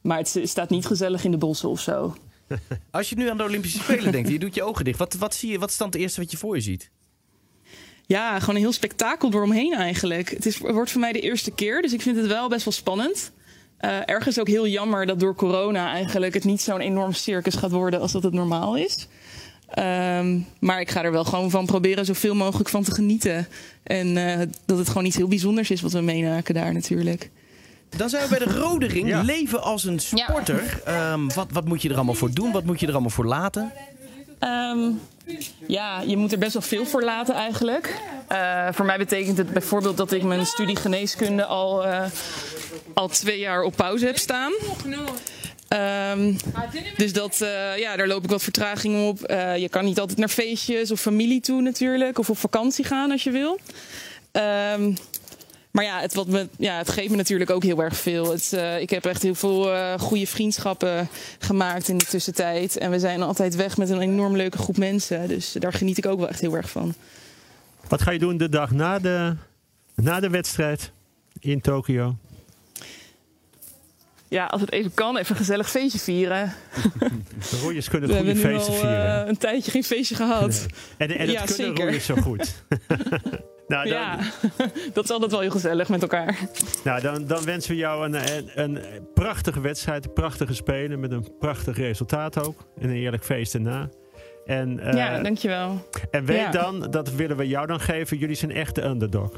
Maar 0.00 0.18
het 0.18 0.40
staat 0.42 0.70
niet 0.70 0.86
gezellig 0.86 1.24
in 1.24 1.30
de 1.30 1.36
bossen 1.36 1.68
of 1.68 1.80
zo. 1.80 2.16
Als 2.90 3.08
je 3.08 3.16
nu 3.16 3.28
aan 3.28 3.36
de 3.36 3.42
Olympische 3.42 3.78
Spelen 3.78 4.12
denkt, 4.12 4.28
je 4.28 4.38
doet 4.38 4.54
je 4.54 4.62
ogen 4.62 4.84
dicht. 4.84 4.98
Wat, 4.98 5.14
wat, 5.14 5.34
zie 5.34 5.50
je, 5.50 5.58
wat 5.58 5.70
is 5.70 5.76
dan 5.76 5.86
het 5.86 5.96
eerste 5.96 6.20
wat 6.20 6.30
je 6.30 6.36
voor 6.36 6.54
je 6.54 6.62
ziet? 6.62 6.90
Ja, 8.06 8.38
gewoon 8.38 8.54
een 8.54 8.60
heel 8.60 8.72
spektakel 8.72 9.28
eromheen 9.32 9.74
eigenlijk. 9.74 10.30
Het 10.30 10.46
is, 10.46 10.58
wordt 10.58 10.90
voor 10.90 11.00
mij 11.00 11.12
de 11.12 11.20
eerste 11.20 11.50
keer, 11.50 11.82
dus 11.82 11.92
ik 11.92 12.02
vind 12.02 12.16
het 12.16 12.26
wel 12.26 12.48
best 12.48 12.64
wel 12.64 12.72
spannend. 12.72 13.32
Eh, 13.82 13.98
ergens 14.04 14.40
ook 14.40 14.48
heel 14.48 14.66
jammer 14.66 15.06
dat 15.06 15.20
door 15.20 15.34
corona 15.34 15.92
eigenlijk 15.92 16.34
het 16.34 16.44
niet 16.44 16.60
zo'n 16.60 16.80
enorm 16.80 17.12
circus 17.12 17.54
gaat 17.54 17.70
worden 17.70 18.00
als 18.00 18.12
dat 18.12 18.22
het 18.22 18.32
normaal 18.32 18.76
is. 18.76 19.08
Ehm, 19.68 20.38
maar 20.58 20.80
ik 20.80 20.90
ga 20.90 21.04
er 21.04 21.12
wel 21.12 21.24
gewoon 21.24 21.50
van 21.50 21.66
proberen 21.66 22.04
zoveel 22.04 22.34
mogelijk 22.34 22.68
van 22.68 22.82
te 22.82 22.94
genieten. 22.94 23.46
En 23.82 24.16
eh, 24.16 24.46
dat 24.64 24.78
het 24.78 24.88
gewoon 24.88 25.04
iets 25.04 25.16
heel 25.16 25.28
bijzonders 25.28 25.70
is 25.70 25.80
wat 25.80 25.92
we 25.92 26.00
meenaken 26.00 26.54
daar 26.54 26.72
natuurlijk. 26.72 27.30
Dan 27.96 28.08
zijn 28.08 28.22
we 28.22 28.28
bij 28.28 28.46
de 28.46 28.58
rode 28.58 28.86
ring. 28.86 29.08
Ja. 29.08 29.22
Leven 29.22 29.62
als 29.62 29.84
een 29.84 29.98
sporter. 29.98 30.80
Ehm, 30.84 31.28
wat, 31.34 31.46
wat 31.52 31.64
moet 31.64 31.82
je 31.82 31.88
er 31.88 31.94
allemaal 31.94 32.14
voor 32.14 32.32
doen? 32.32 32.52
Wat 32.52 32.64
moet 32.64 32.80
je 32.80 32.86
er 32.86 32.92
allemaal 32.92 33.10
voor 33.10 33.26
laten? 33.26 33.72
Ehm, 34.38 34.90
ja, 35.66 36.00
je 36.00 36.16
moet 36.16 36.32
er 36.32 36.38
best 36.38 36.52
wel 36.52 36.62
veel 36.62 36.86
voor 36.86 37.02
laten 37.02 37.34
eigenlijk. 37.34 38.00
Eh, 38.28 38.68
voor 38.72 38.84
mij 38.84 38.98
betekent 38.98 39.38
het 39.38 39.52
bijvoorbeeld 39.52 39.96
dat 39.96 40.12
ik 40.12 40.22
mijn 40.22 40.46
studie 40.46 40.76
geneeskunde 40.76 41.44
al, 41.44 41.84
eh, 41.84 42.04
al 42.94 43.08
twee 43.08 43.38
jaar 43.38 43.62
op 43.62 43.76
pauze 43.76 44.06
heb 44.06 44.18
staan. 44.18 44.52
Ehm, 45.72 46.32
dus 46.96 47.12
dat, 47.12 47.40
eh, 47.40 47.78
ja, 47.78 47.96
daar 47.96 48.06
loop 48.06 48.24
ik 48.24 48.30
wat 48.30 48.42
vertraging 48.42 49.08
op. 49.08 49.22
Eh, 49.22 49.56
je 49.56 49.68
kan 49.68 49.84
niet 49.84 50.00
altijd 50.00 50.18
naar 50.18 50.28
feestjes 50.28 50.90
of 50.90 51.00
familie 51.00 51.40
toe 51.40 51.60
natuurlijk. 51.60 52.18
Of 52.18 52.30
op 52.30 52.38
vakantie 52.38 52.84
gaan 52.84 53.10
als 53.10 53.24
je 53.24 53.30
wil. 53.30 53.58
Ehm, 54.32 54.92
maar 55.70 55.84
ja 55.84 56.00
het, 56.00 56.14
wat 56.14 56.26
me, 56.26 56.48
ja, 56.58 56.78
het 56.78 56.90
geeft 56.90 57.10
me 57.10 57.16
natuurlijk 57.16 57.50
ook 57.50 57.62
heel 57.62 57.82
erg 57.82 57.96
veel. 57.96 58.30
Het, 58.30 58.52
eh, 58.52 58.80
ik 58.80 58.90
heb 58.90 59.04
echt 59.04 59.22
heel 59.22 59.34
veel 59.34 59.70
goede 59.98 60.26
vriendschappen 60.26 61.08
gemaakt 61.38 61.88
in 61.88 61.98
de 61.98 62.04
tussentijd. 62.04 62.76
En 62.76 62.90
we 62.90 62.98
zijn 62.98 63.22
altijd 63.22 63.54
weg 63.54 63.76
met 63.76 63.90
een 63.90 64.00
enorm 64.00 64.36
leuke 64.36 64.58
groep 64.58 64.76
mensen. 64.76 65.28
Dus 65.28 65.52
daar 65.52 65.72
geniet 65.72 65.98
ik 65.98 66.06
ook 66.06 66.18
wel 66.18 66.28
echt 66.28 66.40
heel 66.40 66.56
erg 66.56 66.70
van. 66.70 66.94
Wat 67.88 68.02
ga 68.02 68.10
je 68.10 68.18
doen 68.18 68.36
de 68.36 68.48
dag 68.48 68.70
na 68.70 68.98
de, 68.98 69.36
na 69.94 70.20
de 70.20 70.30
wedstrijd 70.30 70.90
in 71.38 71.60
Tokio? 71.60 72.16
Ja, 74.32 74.46
als 74.46 74.60
het 74.60 74.72
even 74.72 74.94
kan, 74.94 75.16
even 75.16 75.30
een 75.30 75.36
gezellig 75.36 75.70
feestje 75.70 75.98
vieren. 75.98 76.52
De 77.50 77.58
roeiers 77.62 77.88
kunnen 77.88 78.08
We 78.08 78.14
goede 78.14 78.32
hebben 78.32 78.50
nu 78.50 78.56
feesten 78.56 78.74
al 78.74 78.80
vieren. 78.80 79.22
eh, 79.22 79.28
een 79.28 79.36
tijdje 79.38 79.70
geen 79.70 79.84
feestje 79.84 80.14
gehad. 80.14 80.66
En, 80.96 81.10
en 81.10 81.26
dat 81.26 81.34
ja, 81.34 81.44
kunnen 81.44 81.66
zeker. 81.66 81.82
roeiers 81.82 82.04
zo 82.04 82.14
goed. 82.14 82.54
nou, 83.68 83.88
dan, 83.88 83.98
Ja, 83.98 84.18
dat 84.94 85.04
is 85.04 85.10
altijd 85.10 85.30
wel 85.30 85.40
heel 85.40 85.50
gezellig 85.50 85.88
met 85.88 86.02
elkaar. 86.02 86.38
nou 86.84 87.00
dan, 87.00 87.26
dan 87.26 87.44
wensen 87.44 87.70
we 87.70 87.76
jou 87.76 88.04
een, 88.06 88.14
een, 88.14 88.50
een 88.54 88.78
prachtige 89.14 89.60
wedstrijd, 89.60 90.04
een 90.04 90.12
prachtige 90.12 90.54
spelen 90.54 91.00
met 91.00 91.12
een 91.12 91.28
prachtig 91.38 91.76
resultaat 91.76 92.44
ook. 92.46 92.66
En 92.80 92.88
een 92.88 92.96
eerlijk 92.96 93.24
feest 93.24 93.54
erna. 93.54 93.88
En, 94.46 94.80
eh, 94.80 94.92
ja, 94.92 95.22
dankjewel. 95.22 95.86
en 96.10 96.24
weet 96.24 96.36
ja. 96.36 96.50
dan, 96.50 96.90
dat 96.90 97.12
willen 97.12 97.36
we 97.36 97.48
jou 97.48 97.66
dan 97.66 97.80
geven, 97.80 98.16
jullie 98.16 98.36
zijn 98.36 98.52
echt 98.52 98.74
de 98.74 98.82
underdog. 98.82 99.32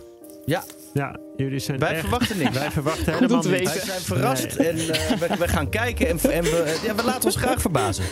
Ja, 0.47 0.65
Ja, 0.93 1.17
jullie 1.37 1.59
zijn 1.59 1.79
wij 1.79 1.91
echt... 1.91 2.01
verwachten 2.01 2.39
niks. 2.39 2.59
Wij 2.59 2.71
verwachten 2.71 3.13
helemaal 3.15 3.43
niks. 3.43 3.73
Wij 3.75 3.81
zijn 3.85 4.01
verrast 4.01 4.45
en 4.57 4.77
eh, 4.79 5.11
we, 5.19 5.37
we 5.39 5.49
gaan 5.49 5.69
kijken 5.69 6.07
en, 6.09 6.19
en 6.31 6.43
we, 6.43 6.81
ja, 6.85 6.95
we 6.95 7.05
laten 7.05 7.25
ons 7.25 7.37
graag 7.37 7.61
verbazen. 7.61 8.05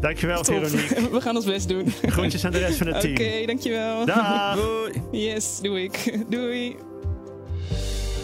Dankjewel, 0.00 0.42
Top. 0.42 0.54
Veronique. 0.66 1.10
We 1.16 1.20
gaan 1.20 1.36
ons 1.36 1.44
best 1.44 1.68
doen. 1.68 1.80
Oké, 2.02 2.10
Groetjes 2.10 2.44
aan 2.44 2.52
de 2.52 2.58
rest 2.58 2.78
van 2.78 2.86
het 2.86 3.00
team. 3.00 3.46
dankjewel. 3.46 4.04
Dag! 4.04 4.54
Doei. 4.56 4.92
Yes, 5.24 5.58
doe 5.62 5.82
ik. 5.82 6.18
Doei. 6.28 6.76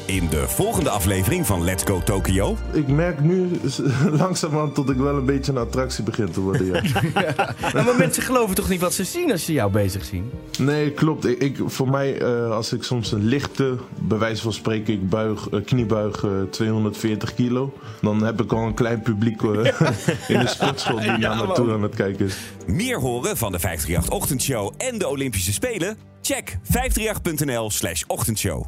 In 0.07 0.29
de 0.29 0.49
volgende 0.49 0.91
aflevering 0.91 1.47
van 1.47 1.65
Let's 1.65 1.83
Go 1.83 2.01
Tokyo 2.05 2.57
Ik 2.73 2.89
merk 2.89 3.21
nu 3.21 3.61
langzamerhand 4.23 4.77
dat 4.77 4.91
ik 4.91 4.97
wel 4.97 5.17
een 5.17 5.25
beetje 5.25 5.53
een 5.53 5.59
attractie 5.59 6.05
begin 6.05 6.31
te 6.31 6.41
worden. 6.41 6.67
Ja. 6.67 7.55
Maar 7.75 7.97
mensen 7.99 8.23
geloven 8.23 8.55
toch 8.55 8.69
niet 8.69 8.81
wat 8.81 8.95
ze 8.95 9.05
zien 9.05 9.33
als 9.33 9.45
ze 9.45 9.53
jou 9.53 9.71
bezig 9.71 10.05
zien? 10.05 10.31
Nee, 10.59 10.91
klopt. 10.91 11.27
Ik, 11.27 11.43
ik, 11.43 11.57
voor 11.67 11.89
mij, 11.89 12.19
eh, 12.19 12.51
als 12.51 12.73
ik 12.73 12.83
soms 12.83 13.13
een 13.13 13.25
lichte, 13.25 13.77
bij 14.01 14.19
wijze 14.19 14.43
van 14.43 14.53
spreken, 14.53 14.95
ik 14.95 15.09
buig, 15.09 15.49
eh, 15.49 15.65
kniebuig 15.65 16.25
eh, 16.25 16.31
240 16.51 17.35
kilo, 17.35 17.73
dan 18.01 18.25
heb 18.25 18.43
ik 18.43 18.53
al 18.53 18.63
een 18.63 18.75
klein 18.75 19.03
publiek 19.03 19.43
eh, 19.43 19.49
in 20.37 20.39
de 20.39 20.47
sportschool 20.47 21.01
die 21.01 21.11
naar 21.11 21.47
me 21.47 21.53
toe 21.53 21.73
aan 21.73 21.83
het 21.83 21.95
kijken 21.95 22.27
is. 22.27 22.37
Meer 22.67 23.01
horen 23.01 23.37
van 23.37 23.53
de 23.53 23.61
538-ochtendshow 23.61 24.73
en 24.77 24.99
de 24.99 25.09
Olympische 25.09 25.53
Spelen? 25.53 25.97
Check 26.23 26.59
538.nl 26.63 27.71
slash 27.71 28.03
ochtendshow. 28.07 28.65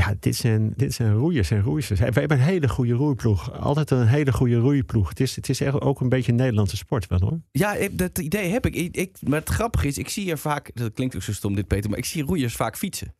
Ja, 0.00 0.14
dit 0.20 0.36
zijn, 0.36 0.72
dit 0.76 0.92
zijn 0.94 1.12
roeiers 1.12 1.50
en 1.50 1.62
roeisters. 1.62 1.98
We 2.00 2.04
hebben 2.04 2.30
een 2.38 2.42
hele 2.44 2.68
goede 2.68 2.92
roeiploeg. 2.92 3.52
Altijd 3.52 3.90
een 3.90 4.06
hele 4.06 4.32
goede 4.32 4.56
roeiploeg. 4.56 5.08
Het 5.08 5.20
is, 5.20 5.36
het 5.36 5.48
is 5.48 5.60
echt 5.60 5.80
ook 5.80 6.00
een 6.00 6.08
beetje 6.08 6.30
een 6.32 6.38
Nederlandse 6.38 6.76
sport 6.76 7.06
wel 7.06 7.20
hoor. 7.20 7.40
Ja, 7.52 7.76
dat 7.92 8.18
idee 8.18 8.50
heb 8.52 8.66
ik. 8.66 8.74
Ik, 8.74 8.96
ik. 8.96 9.16
Maar 9.20 9.38
het 9.40 9.48
grappige 9.48 9.86
is, 9.86 9.98
ik 9.98 10.08
zie 10.08 10.30
er 10.30 10.38
vaak... 10.38 10.70
Dat 10.74 10.92
klinkt 10.92 11.16
ook 11.16 11.22
zo 11.22 11.32
stom 11.32 11.54
dit, 11.54 11.66
Peter. 11.66 11.90
Maar 11.90 11.98
ik 11.98 12.04
zie 12.04 12.22
roeiers 12.24 12.54
vaak 12.54 12.76
fietsen. 12.76 13.14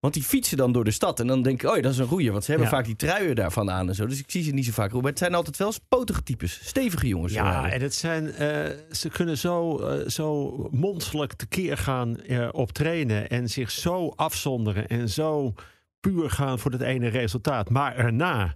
Want 0.00 0.14
die 0.14 0.22
fietsen 0.22 0.56
dan 0.56 0.72
door 0.72 0.84
de 0.84 0.90
stad. 0.90 1.20
En 1.20 1.26
dan 1.26 1.42
denk 1.42 1.62
ik, 1.62 1.70
oh 1.70 1.76
ja, 1.76 1.82
dat 1.82 1.92
is 1.92 1.98
een 1.98 2.06
roeier. 2.06 2.32
Want 2.32 2.44
ze 2.44 2.50
hebben 2.50 2.68
Ja. 2.68 2.74
vaak 2.76 2.84
die 2.84 2.96
truien 2.96 3.34
daarvan 3.34 3.70
aan 3.70 3.88
en 3.88 3.94
zo. 3.94 4.06
Dus 4.06 4.18
ik 4.18 4.30
zie 4.30 4.42
ze 4.42 4.50
niet 4.50 4.64
zo 4.64 4.72
vaak 4.72 4.86
roeien. 4.88 5.02
Maar 5.02 5.10
het 5.10 5.20
zijn 5.20 5.34
altijd 5.34 5.56
wel 5.56 5.72
potige 5.88 6.22
types. 6.22 6.60
Stevige 6.64 7.08
jongens. 7.08 7.32
Ja, 7.32 7.70
en 7.70 7.80
het 7.80 7.94
zijn, 7.94 8.30
eh, 8.32 8.70
ze 8.90 9.08
kunnen 9.08 9.38
zo, 9.38 9.78
eh, 9.78 10.08
zo 10.08 10.56
monsterlijk 10.70 11.32
tekeer 11.32 11.76
gaan 11.76 12.20
eh, 12.20 12.48
op 12.52 12.72
trainen. 12.72 13.28
En 13.28 13.48
zich 13.48 13.70
zo 13.70 14.12
afzonderen. 14.16 14.88
En 14.88 15.08
zo 15.08 15.54
puur 16.02 16.30
gaan 16.30 16.58
voor 16.58 16.70
het 16.70 16.80
ene 16.80 17.08
resultaat. 17.08 17.70
Maar 17.70 17.96
erna. 17.96 18.54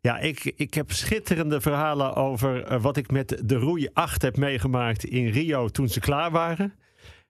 Ja, 0.00 0.18
ik, 0.18 0.52
ik 0.56 0.74
heb 0.74 0.92
schitterende 0.92 1.60
verhalen 1.60 2.14
over 2.14 2.64
eh, 2.64 2.82
wat 2.82 2.96
ik 2.96 3.10
met 3.10 3.42
de 3.44 3.54
roei 3.54 3.88
8 3.92 4.22
heb 4.22 4.36
meegemaakt 4.36 5.04
in 5.04 5.28
Rio 5.28 5.68
toen 5.68 5.88
ze 5.88 6.00
klaar 6.00 6.30
waren. 6.30 6.74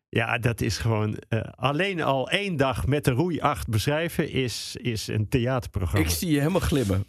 Ja, 0.09 0.39
dat 0.39 0.61
is 0.61 0.79
gewoon. 0.79 1.17
eh, 1.29 1.41
alleen 1.55 2.03
al 2.03 2.31
één 2.31 2.57
dag 2.57 2.87
met 2.87 3.05
de 3.05 3.11
roei 3.11 3.41
8 3.41 3.69
beschrijven 3.69 4.31
is, 4.31 4.77
is 4.81 5.07
een 5.09 5.29
theaterprogramma. 5.29 6.07
ik 6.07 6.13
zie 6.15 6.31
je 6.31 6.39
helemaal 6.39 6.61
glimmen. 6.61 7.05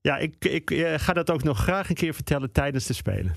Ja, 0.00 0.16
ik, 0.18 0.44
ik 0.44 0.70
eh, 0.70 0.94
ga 0.98 1.12
dat 1.12 1.30
ook 1.30 1.42
nog 1.42 1.58
graag 1.58 1.88
een 1.88 1.94
keer 1.94 2.14
vertellen 2.14 2.52
tijdens 2.52 2.86
de 2.86 2.92
Spelen. 2.94 3.34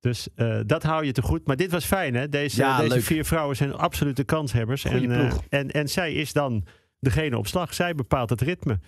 Dus 0.00 0.28
dat 0.66 0.82
hou 0.82 1.04
je 1.04 1.12
te 1.12 1.22
goed. 1.22 1.46
Maar 1.46 1.56
dit 1.56 1.70
was 1.70 1.84
fijn, 1.84 2.14
hè? 2.14 2.28
Deze, 2.28 2.56
Ja, 2.60 2.80
deze 2.80 3.00
vier 3.00 3.24
vrouwen 3.24 3.56
zijn 3.56 3.72
absolute 3.74 4.24
kanshebbers. 4.24 4.84
En, 4.84 5.30
en, 5.48 5.70
en 5.70 5.88
zij 5.88 6.12
is 6.12 6.32
dan 6.32 6.64
degene 7.02 7.38
op 7.38 7.46
slag. 7.46 7.74
Zij 7.74 7.94
bepaalt 7.94 8.30
het 8.30 8.40
ritme. 8.40 8.80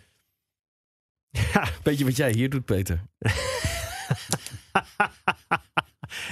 Ja, 1.31 1.69
Weet 1.83 1.99
je 1.99 2.05
wat 2.05 2.17
jij 2.17 2.31
hier 2.33 2.51
doet, 2.51 2.65
Peter? 2.65 3.03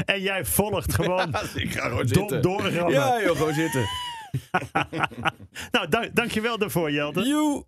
en 0.04 0.20
jij 0.20 0.44
volgt 0.44 0.94
gewoon 0.98 1.34
ik 1.54 1.72
ga 1.72 1.88
gewoon 1.88 2.06
dom 2.06 2.40
doorrammen. 2.40 2.92
Ja, 2.92 3.22
joh, 3.22 3.36
gewoon 3.36 3.54
zitten. 3.54 3.86
Nou, 5.70 5.88
dank, 5.88 6.14
dankjewel 6.14 6.58
daarvoor, 6.58 6.90
Jelte. 6.90 7.22
Joe! 7.22 7.64